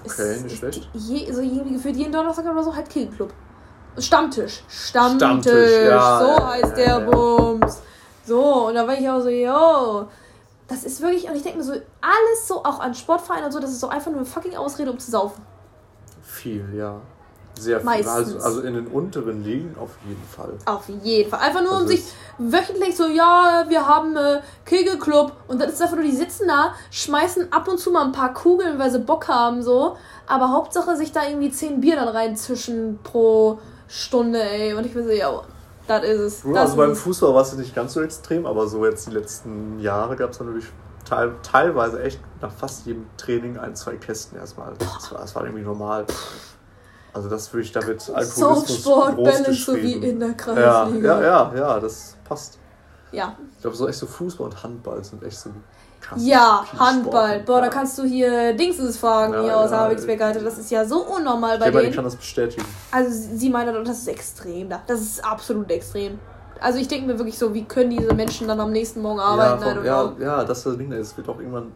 [0.05, 0.89] Okay, Es- nicht schlecht.
[0.93, 3.33] Je, so irgendwie gefühlt jeden Donnerstag oder so halt Kegelclub.
[3.99, 4.63] Stammtisch.
[4.69, 5.17] Stammtisch.
[5.17, 7.11] Stammtisch, ja, so ja, heißt ja, der.
[7.11, 7.81] Bums.
[8.27, 10.09] So, und da war ich auch so, yo.
[10.69, 13.61] Das ist wirklich, und ich denke mir so, alles so, auch an Sportvereinen und so,
[13.61, 15.43] das ist so einfach nur eine fucking Ausrede, um zu saufen.
[16.23, 17.01] Viel, ja.
[17.59, 17.85] Sehr viel.
[17.85, 18.35] Meistens.
[18.35, 20.53] Also, also in den unteren Ligen auf jeden Fall.
[20.67, 21.41] Auf jeden Fall.
[21.41, 22.05] Einfach nur um Also sich
[22.39, 26.75] wöchentlich so, ja, wir haben äh, Kegelclub und dann ist einfach nur, die sitzen da,
[26.91, 29.97] schmeißen ab und zu mal ein paar Kugeln, weil sie Bock haben, so.
[30.27, 34.75] Aber Hauptsache sich da irgendwie 10 Bier dann reinzischen pro Stunde, ey.
[34.75, 35.31] Und ich bin so, ja,
[35.87, 36.57] das ist es.
[36.57, 37.01] Also beim es.
[37.01, 40.41] Fußball war es nicht ganz so extrem, aber so jetzt die letzten Jahre gab es
[40.41, 40.67] natürlich
[41.05, 44.75] teil, teilweise echt nach fast jedem Training ein, zwei Kästen erstmal.
[44.79, 46.07] Das war, das war irgendwie normal.
[47.17, 48.39] Also das würde ich damit Alkoholismus
[48.69, 49.93] Softsport, Balance großgeschrieben.
[50.03, 51.21] sowie in der ja, Kreisliga.
[51.21, 52.59] ja, ja, ja, das passt.
[53.11, 53.35] ja.
[53.57, 55.49] Ich glaube, so echt so Fußball und Handball sind echt so
[56.03, 56.21] krass.
[56.23, 56.65] Ja.
[56.79, 57.41] Handball.
[57.41, 57.71] Boah, da Ja.
[57.73, 60.41] kannst du hier Dingsens fragen, Ja, hier aus ja, Habigsberg, Alter.
[60.41, 61.93] Das ist ja so unnormal bei denen.
[61.95, 62.67] kann das bestätigen.
[62.93, 64.83] Also sie meinen, doch, das ist extrem da.
[64.87, 66.19] Das ist absolut extrem.
[66.61, 69.25] Also ich denke mir wirklich so, wie können diese Menschen dann am nächsten Morgen Ja,
[69.25, 69.63] arbeiten?
[69.63, 70.93] I vom, ja, ja, das ist das Ding.
[70.93, 71.73] Es wird auch irgendwann.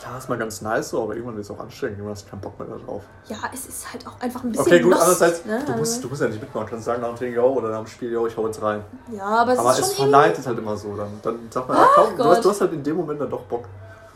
[0.00, 1.98] Klar, ist mal ganz nice so, aber irgendwann wird es auch anstrengend.
[1.98, 3.02] Irgendwann hast du keinen Bock mehr darauf.
[3.28, 5.58] Ja, es ist halt auch einfach ein bisschen Okay, gut, lost, andererseits, ne?
[5.58, 6.66] du, Also- musst, du musst ja nicht mitmachen.
[6.66, 8.60] Du kannst sagen nach dem Training, yo, oder nach dem Spiel, yo, ich hau jetzt
[8.62, 8.84] rein.
[9.10, 10.12] ja, aber es Aber ist es schon irgendwie...
[10.12, 10.96] verleitet halt immer so.
[10.96, 13.30] Dann, dann sagt man, ja, komm, du hast, du hast halt in dem Moment dann
[13.30, 13.64] doch Bock.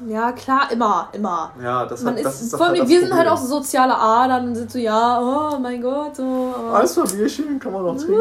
[0.07, 1.53] Ja, klar, immer, immer.
[1.62, 3.47] Ja, das, Man hat, das ist, ist vor allem, das wir sind halt auch so
[3.47, 6.55] soziale Adern und sind so, ja, oh mein Gott, so.
[6.59, 8.14] Aber Alles mal Bierchen kann man noch trinken.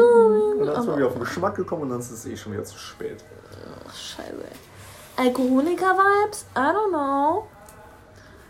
[0.60, 2.52] Und dann ist man wieder auf den Geschmack gekommen und dann ist es eh schon
[2.52, 3.24] wieder zu spät.
[3.94, 4.34] Scheiße.
[5.20, 6.46] Alkoholiker-Vibes?
[6.56, 7.46] I don't know.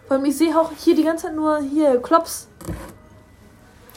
[0.06, 2.48] Vor allem, ich sehe auch hier die ganze Zeit nur hier Klops,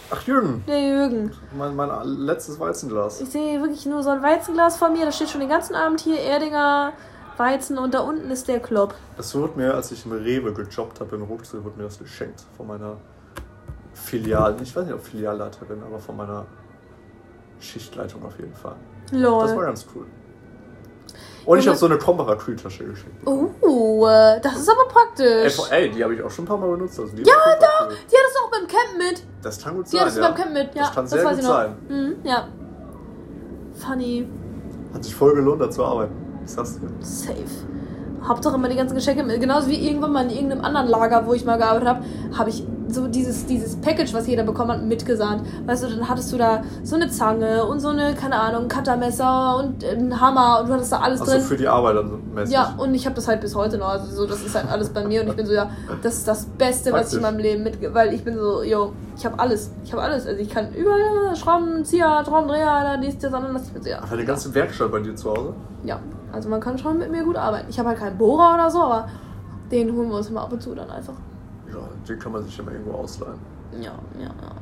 [0.10, 1.32] Ach, Jürgen, der Jürgen.
[1.58, 3.22] mein, mein letztes Weizenglas.
[3.22, 5.06] Ich sehe wirklich nur so ein Weizenglas vor mir.
[5.06, 6.94] Da steht schon den ganzen Abend hier Erdinger
[7.38, 8.94] Weizen und da unten ist der Klopp.
[9.18, 12.44] Das wurde mir, als ich im Rewe gejobbt habe in Rucksack, wurde mir das geschenkt
[12.58, 12.98] von meiner
[13.94, 16.46] Filial, ich weiß nicht, ob Filialleiterin, aber von meiner
[17.60, 18.76] Schichtleitung auf jeden Fall.
[19.12, 19.66] Das war Lol.
[19.66, 20.06] ganz cool.
[21.46, 23.26] Und ich habe so eine Krombacher Kühltasche geschenkt.
[23.26, 24.06] Oh,
[24.42, 25.60] das ist aber praktisch.
[25.72, 27.00] ey, die habe ich auch schon ein paar Mal benutzt.
[27.00, 27.90] Also die Ja, cool.
[27.90, 29.24] Die hattest du auch beim Camp mit.
[29.42, 30.00] Das kann gut Die sein.
[30.02, 30.28] hattest du ja.
[30.30, 30.76] beim Camp mit.
[30.76, 31.54] Ja, das kann sehr weiß gut ich noch.
[31.56, 31.76] sein.
[31.90, 32.48] Mhm, ja.
[33.74, 34.28] Funny.
[34.94, 36.14] Hat sich voll gelohnt, da zu arbeiten.
[36.46, 36.88] Ich sag's dir.
[37.02, 37.36] Safe.
[38.26, 39.40] Hauptsache immer die ganzen Geschenke mit.
[39.42, 42.06] Genauso wie irgendwann mal in irgendeinem anderen Lager, wo ich mal gearbeitet habe,
[42.38, 45.44] habe ich so dieses, dieses Package, was jeder bekommen hat, mitgesandt.
[45.66, 48.68] Weißt du, dann hattest du da so eine Zange und so eine, keine Ahnung, ein
[48.68, 51.42] Cuttermesser und ein Hammer und du hattest da alles Achso, drin.
[51.42, 52.54] für die Arbeit so mäßig.
[52.54, 53.88] Ja, und ich habe das halt bis heute noch.
[53.90, 55.70] Also so, das ist halt alles bei mir und ich bin so, ja,
[56.02, 57.22] das ist das Beste, was ich in Praktisch.
[57.22, 60.26] meinem Leben mit, weil ich bin so, yo, ich habe alles, ich habe alles.
[60.28, 63.68] Also ich kann überall Schraubenzieher, Schraubendreher, da dies, das, andere, das.
[63.68, 65.54] Ich bin so, ja, Ach, eine ganze Werkstatt bei dir zu Hause?
[65.84, 66.00] ja.
[66.32, 67.68] Also man kann schon mit mir gut arbeiten.
[67.70, 69.08] Ich habe halt keinen Bohrer oder so, aber
[69.72, 71.14] den holen wir uns immer ab und zu dann einfach.
[72.08, 73.40] Den kann man sich immer irgendwo ausleihen.
[73.80, 74.56] Ja, ja, ja.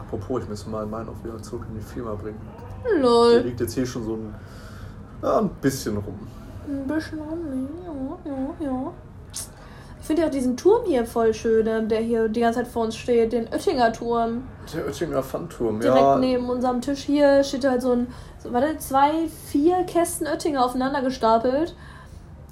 [0.00, 2.40] Apropos, ich müsste mal meinen auch wieder zurück in die Firma bringen.
[2.84, 3.38] Der Lol.
[3.38, 4.34] liegt jetzt hier schon so ein,
[5.22, 6.18] ja, ein bisschen rum.
[6.66, 8.92] Ein bisschen rum, ja, ja, ja.
[10.00, 12.68] Ich finde ja auch diesen Turm hier voll schön, ähm, der hier die ganze Zeit
[12.68, 14.44] vor uns steht, den Oettinger Turm.
[14.74, 16.18] Der Oettinger Pfandturm, Direkt ja.
[16.18, 21.02] neben unserem Tisch hier steht halt so ein, so, warte, zwei, vier Kästen Oettinger aufeinander
[21.02, 21.76] gestapelt.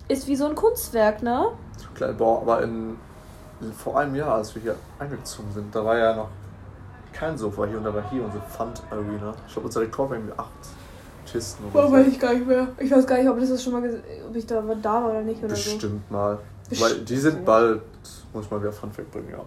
[0.07, 1.46] Ist wie so ein Kunstwerk, ne?
[1.76, 2.96] So klein, boah, aber in,
[3.76, 6.28] vor einem Jahr, als wir hier eingezogen sind, da war ja noch
[7.12, 9.34] kein Sofa hier und da war hier unsere Pfand-Arena.
[9.46, 10.48] Ich glaube, unser Rekord war irgendwie acht
[11.26, 11.92] Kisten oder Oh, so.
[11.92, 12.68] weiß ich gar nicht mehr.
[12.78, 15.22] Ich weiß gar nicht, ob ich das schon mal ob ich da, da war oder
[15.22, 15.72] nicht oder so.
[15.72, 16.38] Bestimmt mal.
[16.68, 17.82] Best- Weil die sind bald,
[18.32, 19.40] muss ich mal wieder Pfand wegbringen, ja.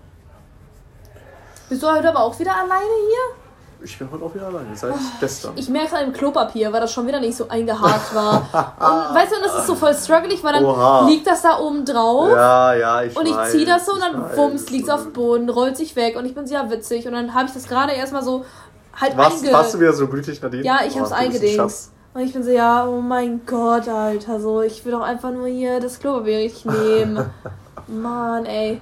[1.69, 2.69] Bist du heute aber auch wieder alleine
[3.07, 3.40] hier?
[3.83, 5.51] Ich bin heute auch wieder alleine, seit gestern.
[5.55, 8.35] Ah, Ich merke an dem Klopapier, weil das schon wieder nicht so eingehakt war.
[8.79, 11.07] Und weißt du, und das ist so voll struggelig, weil dann Oha.
[11.07, 12.29] liegt das da oben drauf.
[12.29, 14.37] ja, ja, ich Und ich weiß, ziehe das so und dann weiß.
[14.37, 17.07] wumms, liegt's auf dem Boden, rollt sich weg und ich bin sehr witzig.
[17.07, 18.45] Und dann habe ich das gerade erstmal so
[18.93, 19.51] halt einge...
[19.51, 20.63] warst du wieder so gütig, Nadine?
[20.63, 21.55] Ja, ich Oh, hab's du bist ein eingedingst.
[21.57, 21.91] Schatz.
[22.13, 25.47] Und ich bin so, ja, oh mein Gott, Alter, so, ich will doch einfach nur
[25.47, 27.25] hier das Klopapier richtig nehmen.
[27.87, 28.79] Mann, ey.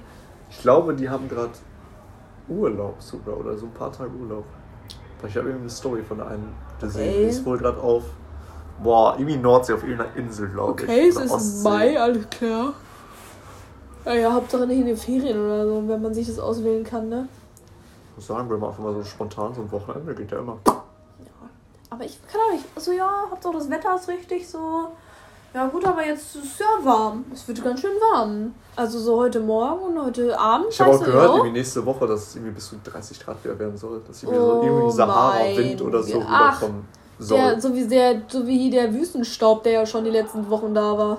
[0.50, 1.50] Ich glaube, die haben gerade
[2.48, 4.44] Urlaub sogar oder so ein paar Tage Urlaub.
[5.26, 6.48] Ich habe irgendwie eine Story von einem
[6.80, 7.08] gesehen.
[7.08, 7.18] Okay.
[7.24, 8.04] Die ist wohl gerade auf,
[8.82, 10.88] boah, irgendwie Nordsee, auf irgendeiner Insel, glaube ich.
[10.88, 11.62] Okay, es ist.
[11.62, 12.72] Mai, alles klar.
[14.04, 17.28] Naja, Hauptsache nicht in den Ferien oder so, wenn man sich das auswählen kann, ne?
[18.10, 20.58] Ich muss sagen, wenn man einfach mal so spontan so ein Wochenende geht, ja immer.
[21.90, 22.64] Aber ich kann auch nicht.
[22.74, 24.88] Also ja, Hauptsache das Wetter ist richtig so.
[25.52, 27.24] Ja gut, aber jetzt ist es ja warm.
[27.32, 28.54] Es wird ganz schön warm.
[28.76, 30.68] Also so heute Morgen und heute Abend.
[30.70, 31.34] Ich habe auch gehört, ja.
[31.36, 34.00] irgendwie nächste Woche, dass es irgendwie bis zu 30 Grad wieder werden soll.
[34.06, 36.88] Dass irgendwie Oh so irgendwie Sahara-Wind oder so Ach, rüberkommen
[37.18, 37.38] soll.
[37.38, 40.96] Der, so, wie der, so wie der Wüstenstaub, der ja schon die letzten Wochen da
[40.96, 41.18] war.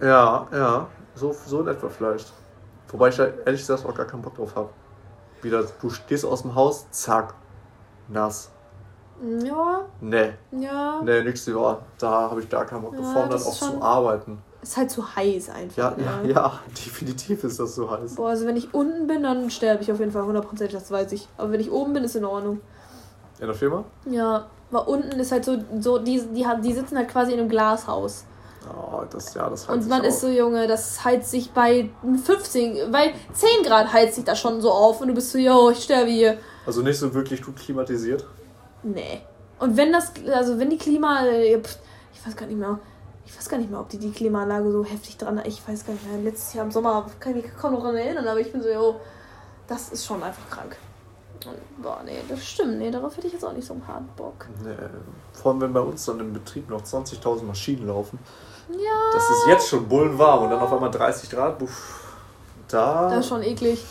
[0.00, 2.32] Ja, ja, so, so in etwa vielleicht.
[2.88, 4.70] Wobei ich da ehrlich gesagt auch gar keinen Bock drauf habe.
[5.42, 7.34] Wieder, du stehst aus dem Haus, zack,
[8.08, 8.50] nass.
[9.44, 11.00] Ja, Nee, ja.
[11.04, 11.82] nee, nix Jahr.
[11.98, 12.94] Da habe ich gar keinen Bock.
[12.94, 14.38] Ja, allem dann auch zu arbeiten.
[14.62, 15.76] Ist halt zu heiß einfach.
[15.76, 16.30] Ja, ne?
[16.30, 18.16] ja, ja, definitiv ist das so heiß.
[18.16, 21.12] Boah, also wenn ich unten bin, dann sterbe ich auf jeden Fall hundertprozentig, das weiß
[21.12, 21.28] ich.
[21.36, 22.60] Aber wenn ich oben bin, ist in Ordnung.
[23.38, 23.84] In der Firma?
[24.06, 27.48] Ja, weil unten ist halt so, so die, die, die sitzen halt quasi in einem
[27.48, 28.24] Glashaus.
[28.68, 30.28] Oh, das, ja, das heißt Und man sich ist so.
[30.28, 31.90] Junge, das heizt sich bei
[32.24, 35.70] 15, bei 10 Grad heizt sich das schon so auf und du bist so, yo,
[35.70, 36.38] ich sterbe hier.
[36.64, 38.24] Also nicht so wirklich gut klimatisiert.
[38.82, 39.22] Nee.
[39.58, 42.78] Und wenn das, also wenn die Klima, äh, ich weiß gar nicht mehr,
[43.24, 45.92] ich weiß gar nicht mehr, ob die die Klimaanlage so heftig dran, ich weiß gar
[45.92, 48.50] nicht mehr, letztes Jahr im Sommer kann ich mich kaum noch daran erinnern, aber ich
[48.50, 49.00] bin so, yo,
[49.68, 50.76] das ist schon einfach krank.
[51.46, 54.08] Und, boah, nee, das stimmt, nee, darauf hätte ich jetzt auch nicht so einen harten
[54.16, 54.46] Bock.
[54.64, 54.74] Nee.
[55.32, 58.18] Vor allem, wenn bei uns dann im Betrieb noch 20.000 Maschinen laufen.
[58.68, 61.58] Ja, Das ist jetzt schon bullenwarm und dann auf einmal 30 Grad.
[61.58, 62.00] Buff.
[62.68, 63.08] Da.
[63.10, 63.84] das ist schon eklig.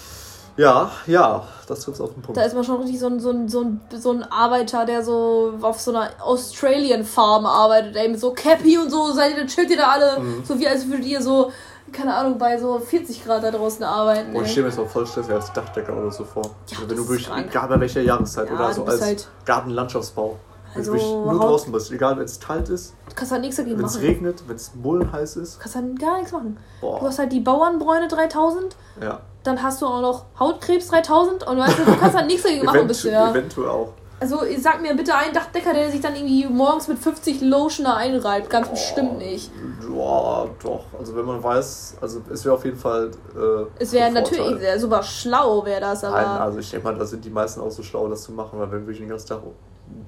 [0.61, 2.37] Ja, ja, das trifft auf den Punkt.
[2.37, 5.03] Da ist man schon richtig so ein, so ein, so ein, so ein Arbeiter, der
[5.03, 9.47] so auf so einer Australian Farm arbeitet, ey, mit so Cappy und so, seid ihr,
[9.47, 10.43] chillt ihr da alle, Mhm.
[10.45, 11.51] so wie als würdet ihr so,
[11.91, 14.35] keine Ahnung, bei so 40 Grad da draußen arbeiten.
[14.35, 16.43] Und ich stelle mir das auch voll stressig als Dachdecker oder so vor.
[16.67, 19.27] Ja, wenn das du wirklich, egal bei welcher Jahreszeit Ja, oder du so als halt-
[19.45, 20.37] Gartenlandschaftsbau.
[20.73, 23.41] Wenn Also du wirklich nur draußen bist, egal wenn es kalt ist, Du kannst halt
[23.41, 24.05] nichts dagegen wenn es machen.
[24.05, 25.55] regnet, wenn es bullenheiß ist.
[25.57, 26.57] Du kannst halt gar nichts machen.
[26.79, 29.19] Du Boah, hast halt die Bauernbräune 3000, ja.
[29.43, 32.65] Dann hast du auch noch Hautkrebs 3000 und weißt du, du kannst halt nichts dagegen
[32.65, 33.31] machen, Eventu ja.
[33.31, 33.89] Eventuell auch.
[34.19, 38.51] Also sag mir bitte einen Dachdecker, der sich dann irgendwie morgens mit 50 Lotioner einreibt.
[38.51, 38.71] Ganz Oh.
[38.73, 39.49] bestimmt nicht.
[39.89, 40.83] Boah, doch.
[40.99, 43.09] Also wenn man weiß, also es wäre auf jeden Fall.
[43.35, 46.17] Äh, Es wäre natürlich sehr super schlau, wäre das, aber.
[46.21, 48.59] Nein, also ich denke mal, da sind die meisten auch so schlau, das zu machen,
[48.59, 49.39] weil wenn wirklich den ganzen Tag.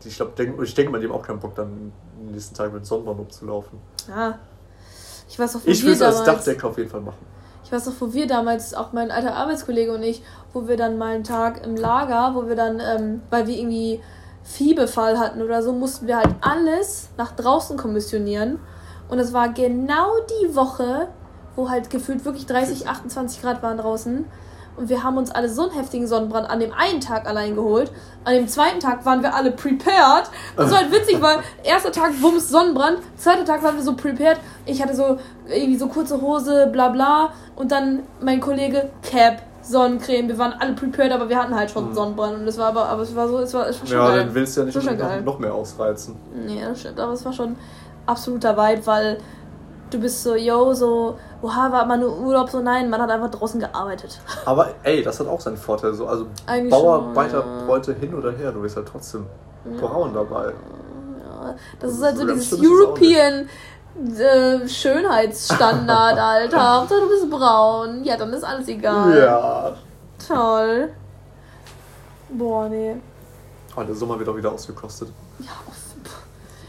[0.05, 2.71] Ich glaube, denk, ich denke mal, die haben auch keinen Bock, dann den nächsten Tag
[2.71, 3.79] mit Sonnenbrand rumzulaufen.
[4.07, 4.37] Ja.
[5.27, 6.23] Ich weiß noch, wo Ich wir würde es als.
[6.23, 7.25] Dachdecker auf jeden Fall machen.
[7.63, 10.21] Ich weiß noch, wo wir damals, auch mein alter Arbeitskollege und ich,
[10.53, 14.01] wo wir dann mal einen Tag im Lager, wo wir dann, ähm, weil wir irgendwie
[14.43, 18.59] Viehbefall hatten oder so, mussten wir halt alles nach draußen kommissionieren.
[19.07, 20.09] Und es war genau
[20.41, 21.07] die Woche,
[21.55, 24.25] wo halt gefühlt wirklich 30, 28 Grad waren draußen.
[24.75, 27.91] Und wir haben uns alle so einen heftigen Sonnenbrand an dem einen Tag allein geholt.
[28.23, 30.29] An dem zweiten Tag waren wir alle prepared.
[30.57, 34.39] Das war halt witzig, weil erster Tag Wumms Sonnenbrand, zweiter Tag waren wir so prepared.
[34.65, 35.17] Ich hatte so
[35.47, 37.29] irgendwie so kurze Hose, bla bla.
[37.55, 40.27] Und dann mein Kollege Cap, Sonnencreme.
[40.27, 41.93] Wir waren alle prepared, aber wir hatten halt schon Mhm.
[41.93, 42.35] Sonnenbrand.
[42.39, 44.17] Und es war aber, aber es war so, es war, es war schon Ja, geil.
[44.25, 46.15] dann willst du ja nicht noch, noch mehr ausreizen.
[46.33, 47.55] Nee, das stimmt, aber es war schon
[48.05, 49.17] absoluter Vibe, weil
[49.93, 53.31] du bist so, yo, so, oha, war man nur Urlaub, so nein, man hat einfach
[53.31, 54.19] draußen gearbeitet.
[54.45, 55.93] Aber ey, das hat auch seinen Vorteil.
[55.93, 56.07] So.
[56.07, 57.67] Also Eigentlich Bauarbeiter ja.
[57.67, 59.25] heute hin oder her, du bist halt trotzdem
[59.79, 60.45] braun dabei.
[60.45, 63.49] Ja, das Also ist halt so dieses European
[64.17, 66.77] äh, Schönheitsstandard, Alter.
[66.77, 68.03] Hauptsache du bist braun.
[68.03, 69.17] Ja, dann ist alles egal.
[69.17, 69.73] Ja.
[70.27, 70.89] Toll.
[72.29, 72.95] Boah, nee.
[73.75, 75.09] Oh, der Sommer wird auch wieder ausgekostet.
[75.39, 75.75] Ja, auf,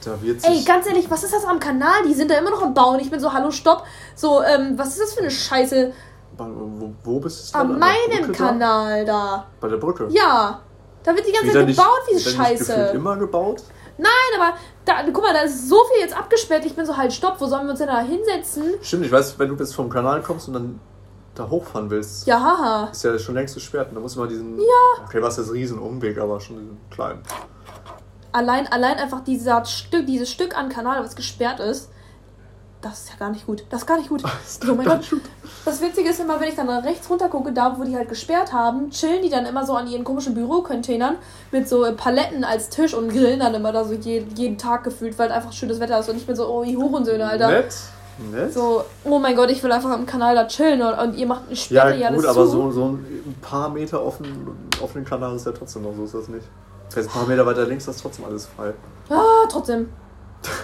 [0.05, 0.51] Da wird sich.
[0.51, 2.05] Ey, ganz ehrlich, was ist das am Kanal?
[2.07, 3.01] Die sind da immer noch am Bauen.
[3.01, 3.85] Ich bin so, hallo, stopp.
[4.15, 5.93] So, ähm, was ist das für eine Scheiße?
[6.37, 7.59] wo, wo bist du?
[7.59, 7.95] An meinem
[8.27, 8.33] Brücke da?
[8.49, 9.47] Kanal da.
[9.61, 10.09] Bei der Brücke.
[10.11, 10.61] Ja.
[11.05, 12.65] Da wird die ganze Zeit nicht- gebaut, nicht Scheiße.
[12.75, 13.63] gefühlt immer gebaut?
[13.99, 16.65] Nein, aber da, guck mal, da ist so viel jetzt abgesperrt.
[16.65, 18.75] Ich bin so, halt, stopp, wo sollen wir uns denn da hinsetzen?
[18.83, 20.81] Stimmt, ich weiß, wenn du bis vom Kanal kommst und dann
[21.37, 22.89] da hochfahren willst, Ja, haha.
[22.91, 23.89] ist ja schon längst gesperrt.
[23.91, 24.59] Und da muss man diesen.
[24.59, 25.05] Ja.
[25.07, 27.23] Okay, was ist riesen Umweg, aber schon diesen kleinen.
[28.35, 31.89] Allein, allein einfach dieser Stück, dieses Stück an Kanal, was gesperrt ist,
[32.80, 33.64] das ist ja gar nicht gut.
[33.70, 34.24] Das ist gar nicht gut.
[34.68, 35.09] Oh mein Gott.
[35.64, 38.53] Das Witzige ist immer, wenn ich dann rechts runter gucke, da wo die halt gesperrt
[38.53, 41.14] haben, chillen die dann immer so an ihren komischen Bürocontainern
[41.53, 45.16] mit so Paletten als Tisch und grillen dann immer da so jeden, jeden Tag gefühlt,
[45.16, 47.47] weil einfach schönes Wetter ist und ich bin so, oh, ihr Hurensöhne, Alter.
[47.47, 47.72] Nett.
[48.32, 48.53] Nett.
[48.53, 51.43] So, oh mein Gott, ich will einfach am Kanal da chillen und, und ihr macht
[51.47, 52.51] eine ja, Sperre ja gut, alles aber zu.
[52.51, 54.26] so, so ein paar Meter offen,
[54.82, 56.47] offenen Kanal ist ja trotzdem noch so, ist das nicht.
[56.95, 58.73] Das heißt, ein paar Meter weiter links ist trotzdem alles frei.
[59.09, 59.89] Ah, trotzdem.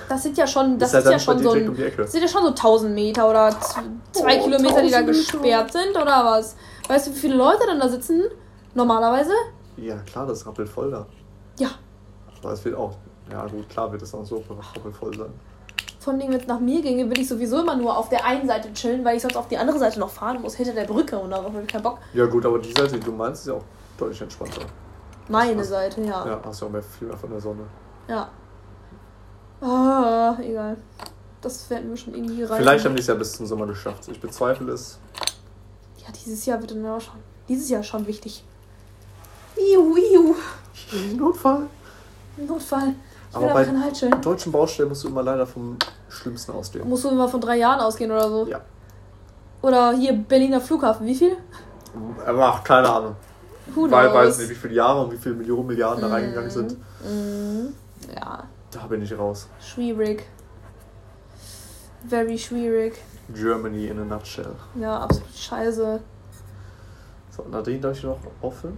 [0.08, 2.22] Das sind ja schon, das Ist ja ist ja schon so ein, um das sind
[2.22, 3.50] ja schon so 1000 Meter oder
[4.12, 5.06] zwei Oh, Kilometer, die da 1000 Meter.
[5.06, 6.56] gesperrt sind oder was?
[6.88, 8.24] Weißt du, wie viele Leute dann da sitzen?
[8.74, 9.32] Normalerweise?
[9.76, 11.06] Ja, klar, das rappelt voll da.
[11.58, 11.68] Ja.
[12.42, 12.92] Aber es wird auch.
[13.30, 14.42] Ja, gut, klar wird es auch so
[14.76, 15.30] rappelt voll sein.
[15.98, 18.46] Vor allem, wenn es nach mir ginge, würde ich sowieso immer nur auf der einen
[18.46, 21.18] Seite chillen, weil ich sonst auf die andere Seite noch fahren muss, hinter der Brücke
[21.18, 21.98] und darauf habe ich keinen Bock.
[22.14, 23.64] Ja, gut, aber die Seite, die du meinst, ist ja auch
[23.98, 24.62] deutlich entspannter.
[25.30, 25.68] Meine Was?
[25.68, 26.26] Seite, ja.
[26.26, 27.62] Ja, hast ja auch mehr, viel mehr von der Sonne.
[28.08, 28.28] Ja.
[29.60, 30.76] Ah, egal.
[31.40, 32.58] Das werden wir schon irgendwie rein.
[32.58, 34.08] Vielleicht haben die es ja bis zum Sommer geschafft.
[34.08, 34.98] Ich bezweifle es.
[35.98, 37.14] Ja, dieses Jahr wird dann auch schon.
[37.48, 38.44] Dieses Jahr schon wichtig.
[39.56, 40.34] Iu, iu.
[41.16, 41.62] Notfall.
[42.36, 42.94] Notfall.
[43.30, 43.64] Ich Aber bei-
[44.20, 45.76] deutschen Baustellen musst du immer leider vom
[46.08, 46.88] Schlimmsten ausgehen.
[46.88, 48.46] Musst du immer von drei Jahren ausgehen oder so?
[48.46, 48.60] Ja.
[49.62, 51.06] Oder hier Berliner Flughafen.
[51.06, 51.36] Wie viel?
[52.26, 53.16] Ach, keine Ahnung.
[53.74, 54.38] Who Weil weiß knows?
[54.38, 56.12] nicht, wie viele Jahre und wie viele Millionen Milliarden da Mhm.
[56.14, 56.76] reingegangen sind.
[57.04, 57.74] Mhm.
[58.14, 59.48] Ja, Da bin ich raus.
[59.60, 60.26] schwierig.
[62.08, 62.94] Very schwierig.
[63.34, 64.54] Germany in a nutshell.
[64.74, 66.00] Ja, absolut scheiße.
[67.36, 68.76] So, Nadine, darf ich noch auffüllen?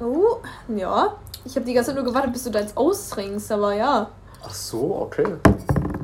[0.00, 0.36] Oh,
[0.74, 1.16] ja.
[1.44, 4.08] Ich habe die ganze Zeit nur gewartet, bis du deins austrinkst, aber ja.
[4.42, 5.26] Ach so, okay.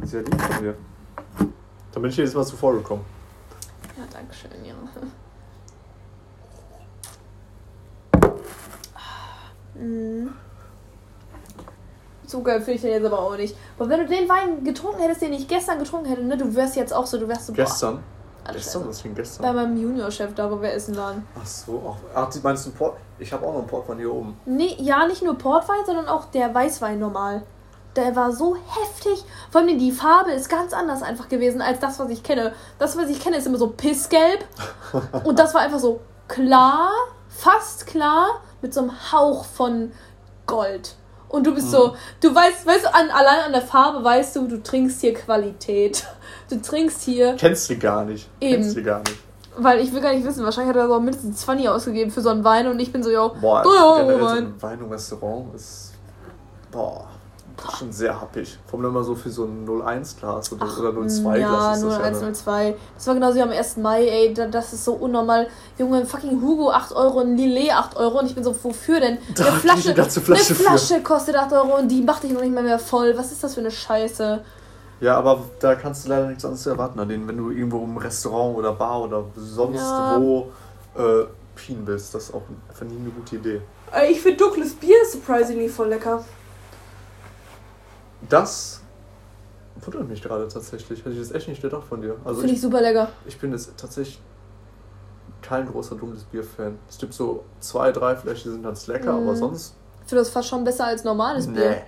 [0.03, 0.75] Sehr lieb von dir.
[1.93, 3.05] Dann bin ich jedes Mal zuvor gekommen.
[3.97, 4.75] Ja, danke schön, ja.
[9.75, 10.33] Mhm.
[12.27, 13.55] So geil finde ich den jetzt aber auch nicht.
[13.79, 16.75] Aber wenn du den Wein getrunken hättest, den ich gestern getrunken hätte, ne, du wärst
[16.77, 18.03] jetzt auch so, du wärst so, boah, Gestern?
[18.45, 18.83] alles Gestern?
[18.83, 18.89] scheiße.
[18.89, 19.55] Was für ein Bei gestern?
[19.57, 21.27] meinem Juniorchef da, wo wir essen waren.
[21.41, 21.97] Ach so, auch.
[22.15, 22.97] Ach, meinst du Port?
[23.19, 24.39] Ich habe auch noch einen Portwein hier oben.
[24.47, 27.43] Nee, ja, nicht nur Portwein, sondern auch der Weißwein normal.
[27.95, 29.25] Der war so heftig.
[29.51, 32.53] Vor allem die Farbe ist ganz anders einfach gewesen als das, was ich kenne.
[32.79, 34.45] Das, was ich kenne, ist immer so pissgelb.
[35.25, 36.91] Und das war einfach so klar,
[37.29, 39.93] fast klar, mit so einem Hauch von
[40.47, 40.95] Gold.
[41.29, 44.49] Und du bist so, du weißt, weißt du, an, allein an der Farbe weißt du,
[44.49, 46.05] du trinkst hier Qualität.
[46.51, 48.29] Du trinkst hier, Kennst du gar nicht.
[48.39, 48.63] Eben.
[48.63, 49.17] Kennst du gar nicht.
[49.57, 52.29] weil ich will gar nicht wissen, wahrscheinlich hat er so mindestens 20 ausgegeben für so
[52.29, 54.37] einen Wein und ich bin so, ja, Boah, so Wein.
[54.37, 55.95] ein Wein im Restaurant ist.
[56.71, 57.07] Boah.
[57.57, 58.59] Das schon sehr happig.
[58.67, 61.99] Vor allem immer so für so ein 01-Glas oder, oder 02-Glas Ja, ist das ja.
[61.99, 62.05] ne?
[62.05, 62.77] 0102.
[62.97, 63.77] Das war genauso wie am 1.
[63.77, 64.35] Mai, ey.
[64.35, 65.47] da- Das ist so unnormal.
[65.79, 68.19] Junge, fucking Hugo 8 Euro, ein Lillet 8 Euro.
[68.19, 69.19] Und ich bin so, wofür denn?
[69.37, 72.41] Da eine Flasche, eine Flasche eine Flasche kostet 8 Euro und die macht dich noch
[72.41, 73.15] nicht mal mehr voll.
[73.17, 74.41] Was ist das für eine Scheiße?
[75.01, 77.97] Ja, aber da kannst du leider nichts anderes erwarten, an denen, wenn du irgendwo im
[77.97, 80.17] Restaurant oder Bar oder sonst Ja.
[80.19, 80.49] wo
[80.97, 81.25] äh,
[81.57, 82.15] pien willst.
[82.15, 83.61] Das ist auch einfach nie eine gute Idee.
[84.11, 86.25] Ich finde dunkles Bier surprisingly voll lecker.
[88.29, 88.81] Das
[89.77, 91.01] wundert mich gerade tatsächlich.
[91.01, 92.17] Hätte ich das echt nicht gedacht von dir.
[92.25, 93.09] Also Finde ich ich, super lecker.
[93.27, 94.21] ich bin jetzt tatsächlich
[95.43, 96.79] kein großer dunkles Bier-Fan.
[96.89, 99.27] Es gibt so zwei, drei Flächen, die sind ganz lecker, Mhm.
[99.29, 99.75] aber sonst.
[100.03, 101.83] Ich finde das fast schon besser als normales Bier.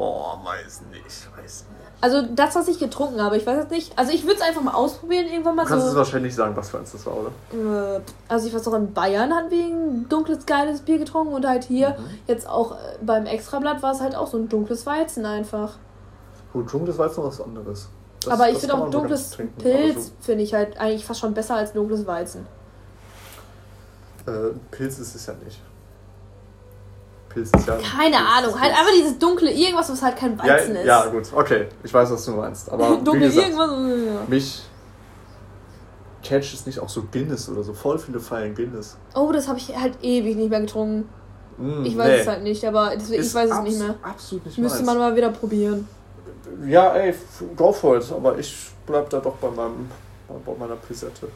[0.00, 1.90] Boah, weiß nicht, weiß nicht.
[2.00, 3.98] Also das, was ich getrunken habe, ich weiß jetzt nicht.
[3.98, 5.98] Also ich würde es einfach mal ausprobieren irgendwann mal Du kannst es so.
[5.98, 7.96] wahrscheinlich sagen, was für eins das war, oder?
[7.96, 11.46] Äh, Also ich weiß auch in Bayern hatten wir ein dunkles, geiles Bier getrunken und
[11.46, 12.18] halt hier, Mhm.
[12.28, 15.74] jetzt auch äh, beim Extrablatt war es halt auch so ein dunkles Weizen einfach.
[16.54, 17.90] Gut, dunkles war noch was anderes.
[18.24, 20.54] Das- aber ich das finde kann auch man so dunkles trinken, Pilz, aber finde ich
[20.54, 22.46] halt eigentlich fast schon besser als dunkles Weizen.
[24.24, 25.60] So, äh, Pilz ist es ja nicht.
[27.32, 27.76] Pilz ist ja.
[27.76, 28.78] Keine Pilz Ahnung, ist halt Pilz.
[28.78, 30.84] einfach dieses dunkle irgendwas, was halt kein ja, Weizen ist.
[30.86, 31.66] ja, gut, okay.
[31.82, 32.70] Ich weiß, was du meinst.
[32.70, 33.70] Aber Dunkel gesagt, irgendwas.
[33.70, 34.20] Ja.
[34.28, 34.62] mich
[36.22, 37.72] catcht es nicht auch so Guinness oder so.
[37.72, 38.96] Voll viele feiern Guinness.
[39.14, 41.08] Oh, das habe ich halt ewig nicht mehr getrunken.
[41.56, 42.18] Mm, Ich weiß nee.
[42.20, 43.94] es halt nicht, aber deswegen, ich weiß es nicht mehr.
[44.02, 44.86] Absolut nicht Müsste meins.
[44.86, 45.88] man mal wieder probieren.
[46.66, 47.14] Ja, ey,
[47.56, 48.04] go for it.
[48.12, 48.54] Aber ich
[48.86, 49.88] bleib da doch bei meinem
[50.28, 51.28] bei meiner Pisette.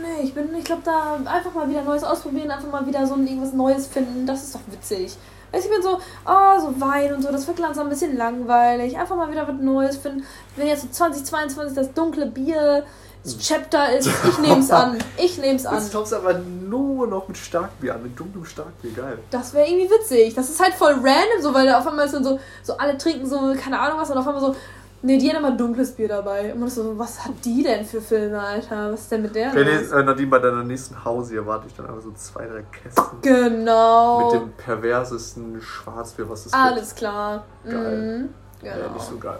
[0.00, 3.14] Nee, ich bin, ich glaube, da einfach mal wieder Neues ausprobieren, einfach mal wieder so
[3.14, 5.16] ein irgendwas Neues finden, das ist doch witzig.
[5.52, 8.96] Also ich bin so, oh, so Wein und so, das wird langsam ein bisschen langweilig.
[8.96, 10.24] Einfach mal wieder was Neues finden.
[10.56, 12.84] Wenn jetzt so 2022 das dunkle Bier
[13.24, 14.98] das Chapter ist, ich nehm's an.
[15.16, 15.76] Ich nehm's an.
[15.76, 19.18] Jetzt kommst du aber nur noch mit Starkbier an, mit dunklem Starkbier, geil.
[19.30, 20.34] Das wäre irgendwie witzig.
[20.34, 23.26] Das ist halt voll random, so, weil auf einmal ist dann so, so alle trinken
[23.26, 24.56] so, keine Ahnung was, und auf einmal so,
[25.02, 26.52] nee, die hat immer dunkles Bier dabei.
[26.52, 28.92] Und man ist so, was hat die denn für Filme, Alter?
[28.92, 29.54] Was ist denn mit der?
[29.54, 29.64] Los?
[29.64, 33.20] nee, äh, Nadine, bei deiner nächsten Hause erwarte ich dann einfach so zwei, drei Kästen.
[33.20, 34.24] Genau.
[34.24, 37.44] Mit dem perversesten Schwarzbier, was es Alles klar.
[37.64, 37.74] Geil.
[37.74, 38.20] Mhm.
[38.60, 38.74] gibt.
[38.74, 38.86] Genau.
[38.86, 39.38] Ja, nicht so geil.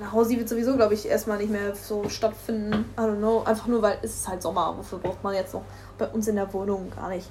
[0.00, 2.84] Nach Hause wird sowieso, glaube ich, erstmal nicht mehr so stattfinden.
[2.98, 3.44] I don't know.
[3.44, 4.74] Einfach nur, weil es ist halt Sommer.
[4.76, 5.62] Wofür braucht man jetzt noch
[5.98, 7.30] bei uns in der Wohnung gar nicht?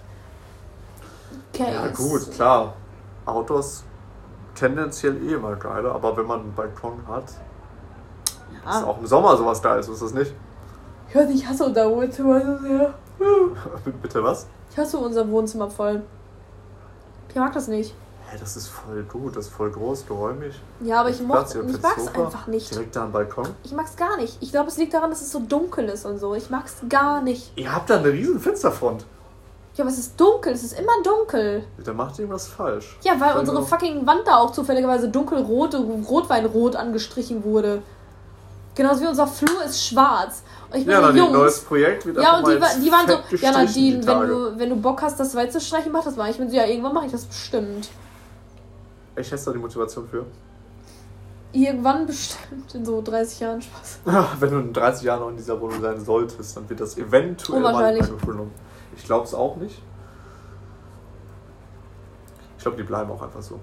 [1.54, 1.74] Okay.
[1.74, 2.74] Ja, gut, klar.
[3.26, 3.84] Autos
[4.56, 7.26] tendenziell eh immer geiler, aber wenn man einen Balkon hat,
[8.58, 8.86] ist Ja.
[8.86, 10.34] auch im Sommer sowas Geiles, ist das nicht?
[11.10, 12.94] Ich weiß, ich hasse unser Wohnzimmer so sehr.
[14.02, 14.48] Bitte was?
[14.72, 16.02] Ich hasse unser Wohnzimmer voll.
[17.30, 17.94] Ich mag das nicht.
[18.30, 20.60] Hä, das ist voll gut, das ist voll groß, geräumig.
[20.82, 22.72] Ja, aber ich, moch, Platz hier ich mag's Sofa, einfach nicht.
[22.74, 23.48] Direkt da am Balkon.
[23.64, 24.38] Ich mag's gar nicht.
[24.42, 26.34] Ich glaube, es liegt daran, dass es so dunkel ist und so.
[26.34, 27.52] Ich mag's gar nicht.
[27.58, 29.06] Ihr habt da eine riesen Fensterfront.
[29.76, 30.54] Ja, aber es ist dunkel.
[30.54, 31.64] Es ist immer dunkel.
[31.84, 32.98] Da macht irgendwas falsch.
[33.04, 37.82] Ja, weil unsere fucking Wand da auch zufälligerweise dunkelrot, Rotweinrot angestrichen wurde.
[38.76, 40.44] Genauso wie unser Flur ist schwarz.
[40.72, 41.34] Und ich bin Ja, so, Nadine, Jungs.
[41.38, 44.70] neues Projekt wird Ja, und die, die waren so, ja, Nadine, die wenn du, wenn
[44.70, 46.30] du Bock hast, das weiß zu streichen, mach das mal.
[46.32, 47.90] Ich bin so, ja, irgendwann mache ich das bestimmt.
[49.16, 50.26] Ich hätte da die Motivation für.
[51.52, 54.00] Irgendwann bestimmt, in so 30 Jahren Spaß.
[54.40, 57.62] Wenn du in 30 Jahren noch in dieser Wohnung sein solltest, dann wird das eventuell
[57.62, 57.86] mal.
[57.86, 58.52] Angriff genommen.
[58.98, 59.80] Ich glaube es auch nicht.
[62.58, 63.60] Ich glaube, die bleiben auch einfach so.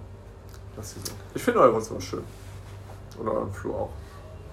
[1.34, 2.22] Ich finde eure Wohnzimmer schön.
[3.20, 3.90] Oder euren Flur auch.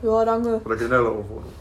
[0.01, 0.61] Ja, danke.
[0.63, 1.53] Oder generell eure Wohnung.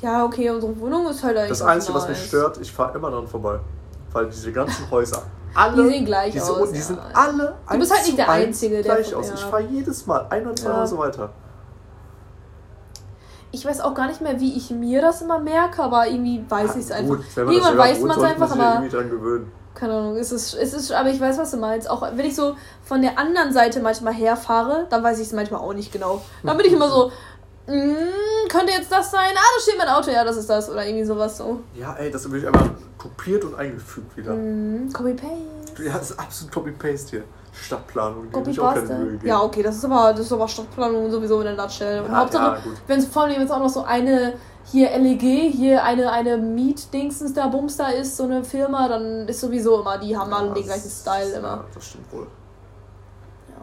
[0.00, 1.50] Ja, okay, unsere Wohnung ist halt eigentlich.
[1.50, 3.58] Das Einzige, was mich stört, ich fahre immer dran vorbei.
[4.12, 5.22] Weil diese ganzen Häuser,
[5.54, 5.82] alle.
[5.82, 6.82] Die sehen gleich diese, aus, Die ja.
[6.84, 7.54] sind alle.
[7.70, 9.28] Du bist halt nicht der Einzige, der gleich von- aus.
[9.28, 9.34] ja.
[9.34, 10.80] Ich fahre jedes Mal ein oder zwei Ja.
[10.80, 11.30] Häuser weiter.
[13.50, 16.76] Ich weiß auch gar nicht mehr, wie ich mir das immer merke, aber irgendwie weiß
[16.76, 17.16] ich es einfach.
[17.36, 19.50] Irgendwann weiß man es einfach, aber irgendwie dran gewöhnen.
[19.74, 21.88] keine Ahnung, es ist, es ist, aber ich weiß, was du meinst.
[21.88, 25.60] Auch wenn ich so von der anderen Seite manchmal herfahre, dann weiß ich es manchmal
[25.60, 26.20] auch nicht genau.
[26.42, 27.10] Dann bin ich immer so,
[27.68, 29.30] mm, könnte jetzt das sein?
[29.34, 30.68] Ah, da steht mein Auto, ja, das ist das.
[30.70, 31.60] Oder irgendwie sowas so.
[31.74, 34.32] Ja, ey, das wird einfach kopiert und eingefügt wieder.
[34.34, 35.84] Mm, Copy-Paste.
[35.84, 37.24] Ja, das ist absolut Copy-Paste hier.
[37.52, 39.18] Stadtplanung, die ich auch keine Mühe.
[39.24, 42.02] Ja, okay, das ist aber, das ist aber Stadtplanung sowieso in der Nutshell.
[42.02, 44.34] Und Ja, Hauptsache, ja, wenn es vor allem jetzt auch noch so eine
[44.70, 49.40] hier LEG, hier eine, eine Miet-Dingsens da, Bums da ist, so eine Firma, dann ist
[49.40, 51.64] sowieso immer, die haben alle Ja, den gleichen Style Ja, immer.
[51.74, 52.26] das stimmt wohl.
[53.48, 53.56] Ja.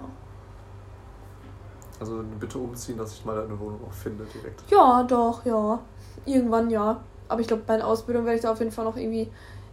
[2.00, 4.64] Also bitte umziehen, dass ich mal eine Wohnung auch finde direkt.
[4.70, 5.80] ja, doch, ja.
[6.26, 7.00] Irgendwann ja.
[7.28, 9.30] Aber ich glaube, meine Ausbildung werde ich da auf jeden Fall noch irgendwie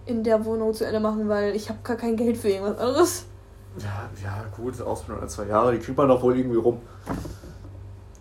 [0.06, 3.26] in der Wohnung zu Ende machen, weil ich habe gar kein Geld für irgendwas anderes.
[3.78, 6.80] Ja, ja, gut, Ausbildung ein, zwei Jahre, die kriegt man doch wohl irgendwie rum.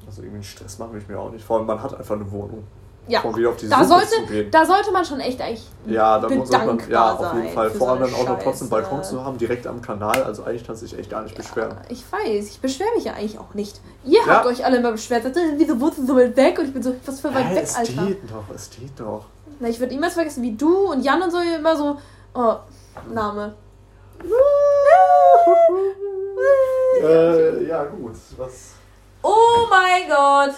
[0.05, 1.43] Also irgendwie einen Stress machen will ich mir auch nicht.
[1.43, 2.63] Vor allem, man hat einfach eine Wohnung.
[3.07, 4.51] Ja, Um wieder auf die da Suche sollte, zu gehen.
[4.51, 7.69] da sollte man schon echt eigentlich Ja, da muss man, ja, auf jeden Fall.
[7.71, 10.23] Vor allem so dann auch noch trotzdem Balkon zu haben, direkt am Kanal.
[10.23, 11.71] Also eigentlich kannst du dich echt gar nicht beschweren.
[11.71, 13.81] Ja, ich weiß, ich beschwere mich ja eigentlich auch nicht.
[14.05, 14.27] Ihr Ja.
[14.35, 16.59] habt euch alle immer beschwert, sagt, äh, wieso wohnst du so weit weg?
[16.59, 18.05] Und ich bin so, was für weit Hä, weg, es Alter.
[18.05, 19.25] geht doch, es geht doch.
[19.59, 21.97] Na, ich würde niemals vergessen, wie du und Jan und so immer so,
[22.35, 22.55] oh,
[23.11, 23.55] Name.
[27.01, 28.13] Äh, ja, gut.
[28.37, 28.73] Was,
[29.23, 30.55] Oh mein Gott!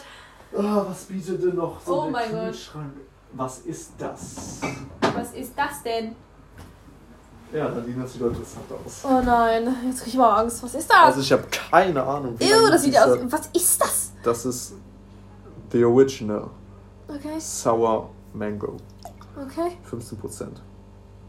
[0.56, 2.43] Ah, was bietet denn noch so Oh der mein Gott.
[2.45, 2.93] Kühlschrank?
[3.34, 4.60] Was ist das?
[5.16, 6.16] Was ist das denn?
[7.51, 9.04] Ja, Nadine, das sieht interessant aus.
[9.04, 10.62] Oh nein, jetzt krieg ich mal Angst.
[10.64, 10.97] Was ist das?
[10.97, 12.36] Also ich habe keine Ahnung.
[12.39, 13.18] wie Ew, das sieht ja aus.
[13.26, 14.12] Was ist das?
[14.24, 14.74] Das ist
[15.72, 16.49] The Original
[17.08, 18.78] Okay, Sour Mango.
[19.36, 19.78] okay.
[19.89, 20.22] 15%.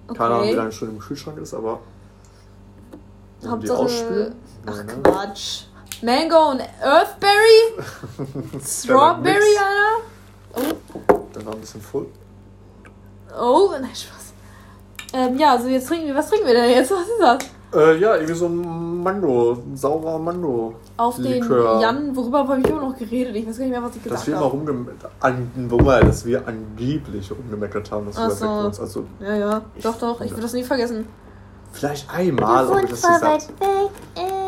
[0.09, 0.17] okay.
[0.17, 1.81] Keine Ahnung, wie lange es schon im Kühlschrank ist, aber...
[3.41, 4.35] Wollen die Hauptsache- ausspülen?
[4.67, 4.95] Ach ne?
[5.03, 5.65] Quatsch.
[6.05, 8.61] Mango und Earthberry?
[8.65, 9.57] Strawberry.
[10.55, 10.77] Alter?
[11.35, 12.07] Der war ein bisschen voll.
[13.39, 14.33] Oh, nein, Spaß.
[15.15, 16.15] Ähm, ja, also jetzt trinken wir.
[16.15, 16.91] Was trinken wir denn jetzt?
[16.91, 17.39] Was ist das?
[17.75, 20.75] Äh, ja, irgendwie so ein Mango, ein saurer Mango.
[20.97, 21.81] Auf den Likör.
[21.81, 23.35] Jan, worüber habe ich immer noch geredet?
[23.35, 24.57] Ich weiß gar nicht mehr, was ich gesagt Dass wir immer habe.
[24.57, 28.47] rumgemeckert an, wobei, dass wir angeblich rumgemeckert haben, dass Ach wir so.
[28.49, 28.79] uns.
[28.81, 29.63] Also Ja, ja.
[29.83, 30.21] Doch, doch.
[30.21, 31.07] Ich würde das nie vergessen.
[31.73, 33.23] vielleicht einmal, aber das ist halt.
[33.23, 33.91] weit weg.
[34.17, 34.44] Äh.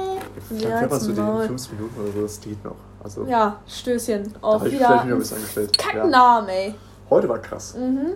[0.48, 1.46] Dann Ja, zu zum den Maul.
[1.46, 2.76] 5 Minuten oder so, das geht noch.
[3.02, 4.32] Also Ja, Stößchen.
[4.32, 5.78] da Auf ich wieder vielleicht wieder bisschen angestellt.
[5.78, 6.46] kacken Ja.
[6.48, 6.74] Ey.
[7.10, 7.74] Heute war krass.
[7.76, 8.12] Mhm.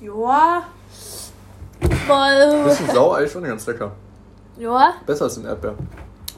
[0.00, 0.62] Joa.
[2.06, 3.92] Boah, Bisschen sauer, eigentlich schon ganz lecker.
[4.58, 4.94] Joa.
[5.06, 5.74] Besser als ein Erdbeer.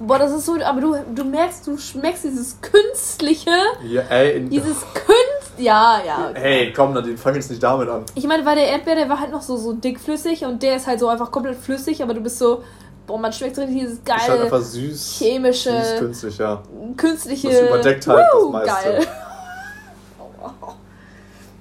[0.00, 3.50] Boah, das ist so, aber du, du merkst, du schmeckst dieses künstliche,
[3.84, 6.28] Ja, ey, in, dieses künstliche Ja, ja.
[6.30, 6.40] Okay.
[6.40, 8.04] Hey, komm, dann fang jetzt nicht damit an.
[8.14, 10.86] Ich meine, weil der Erdbeer, der war halt noch so, so dickflüssig und der ist
[10.86, 12.62] halt so einfach komplett flüssig, aber du bist so,
[13.06, 15.16] boah, man schmeckt so richtig dieses Ist halt geile, einfach süß.
[15.18, 16.62] chemische, Süß, künstlich, ja.
[16.96, 17.48] künstliche.
[17.48, 18.88] Das überdeckt halt das Woo, meiste.
[18.90, 19.06] Geil.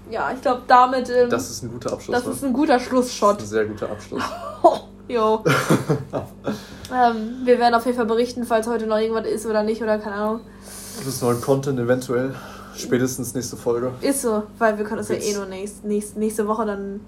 [0.09, 1.09] Ja, ich glaube, damit.
[1.09, 2.15] Ähm, Das ist ein guter Abschluss.
[2.15, 2.31] das ne?
[2.31, 3.39] ist ein guter Das ist Schlussshot.
[3.41, 4.23] ein sehr guter Abschluss.
[5.09, 5.41] Jo.
[6.93, 9.99] ähm, wir werden auf jeden Fall berichten, falls heute noch irgendwas ist oder nicht oder
[9.99, 10.41] keine Ahnung.
[10.97, 12.35] Das ist neuen Content eventuell.
[12.78, 13.91] Spätestens nächste Folge.
[14.01, 16.99] Ist so, weil wir können das ja eh nur nächst, nächst, nächste Woche dann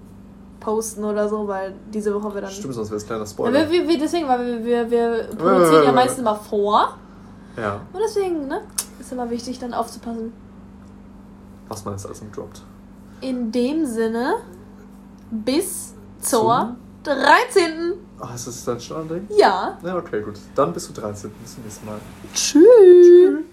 [0.60, 2.50] posten oder so, weil diese Woche wir dann.
[2.50, 3.52] Stimmt, sonst wäre es kleiner Ja, Spoiler.
[3.52, 6.96] wir, wir, wir, deswegen, weil wir, wir, wir produzieren ja meistens mal vor.
[7.56, 8.60] Ja, Und deswegen, ne?
[9.00, 10.32] Ist immer wichtig, dann aufzupassen.
[11.68, 12.62] was man jetzt alles noch droppt.
[13.22, 14.34] In dem Sinne,
[15.30, 17.94] bis zur 13.
[18.18, 19.28] Ah, ist das dann schon ein Ding?
[19.36, 19.78] Ja.
[19.82, 20.34] Ja, okay, gut.
[20.54, 21.30] Dann bis zu 13.
[21.42, 21.98] Bis zum nächsten Mal.
[22.34, 23.44] Tschüss.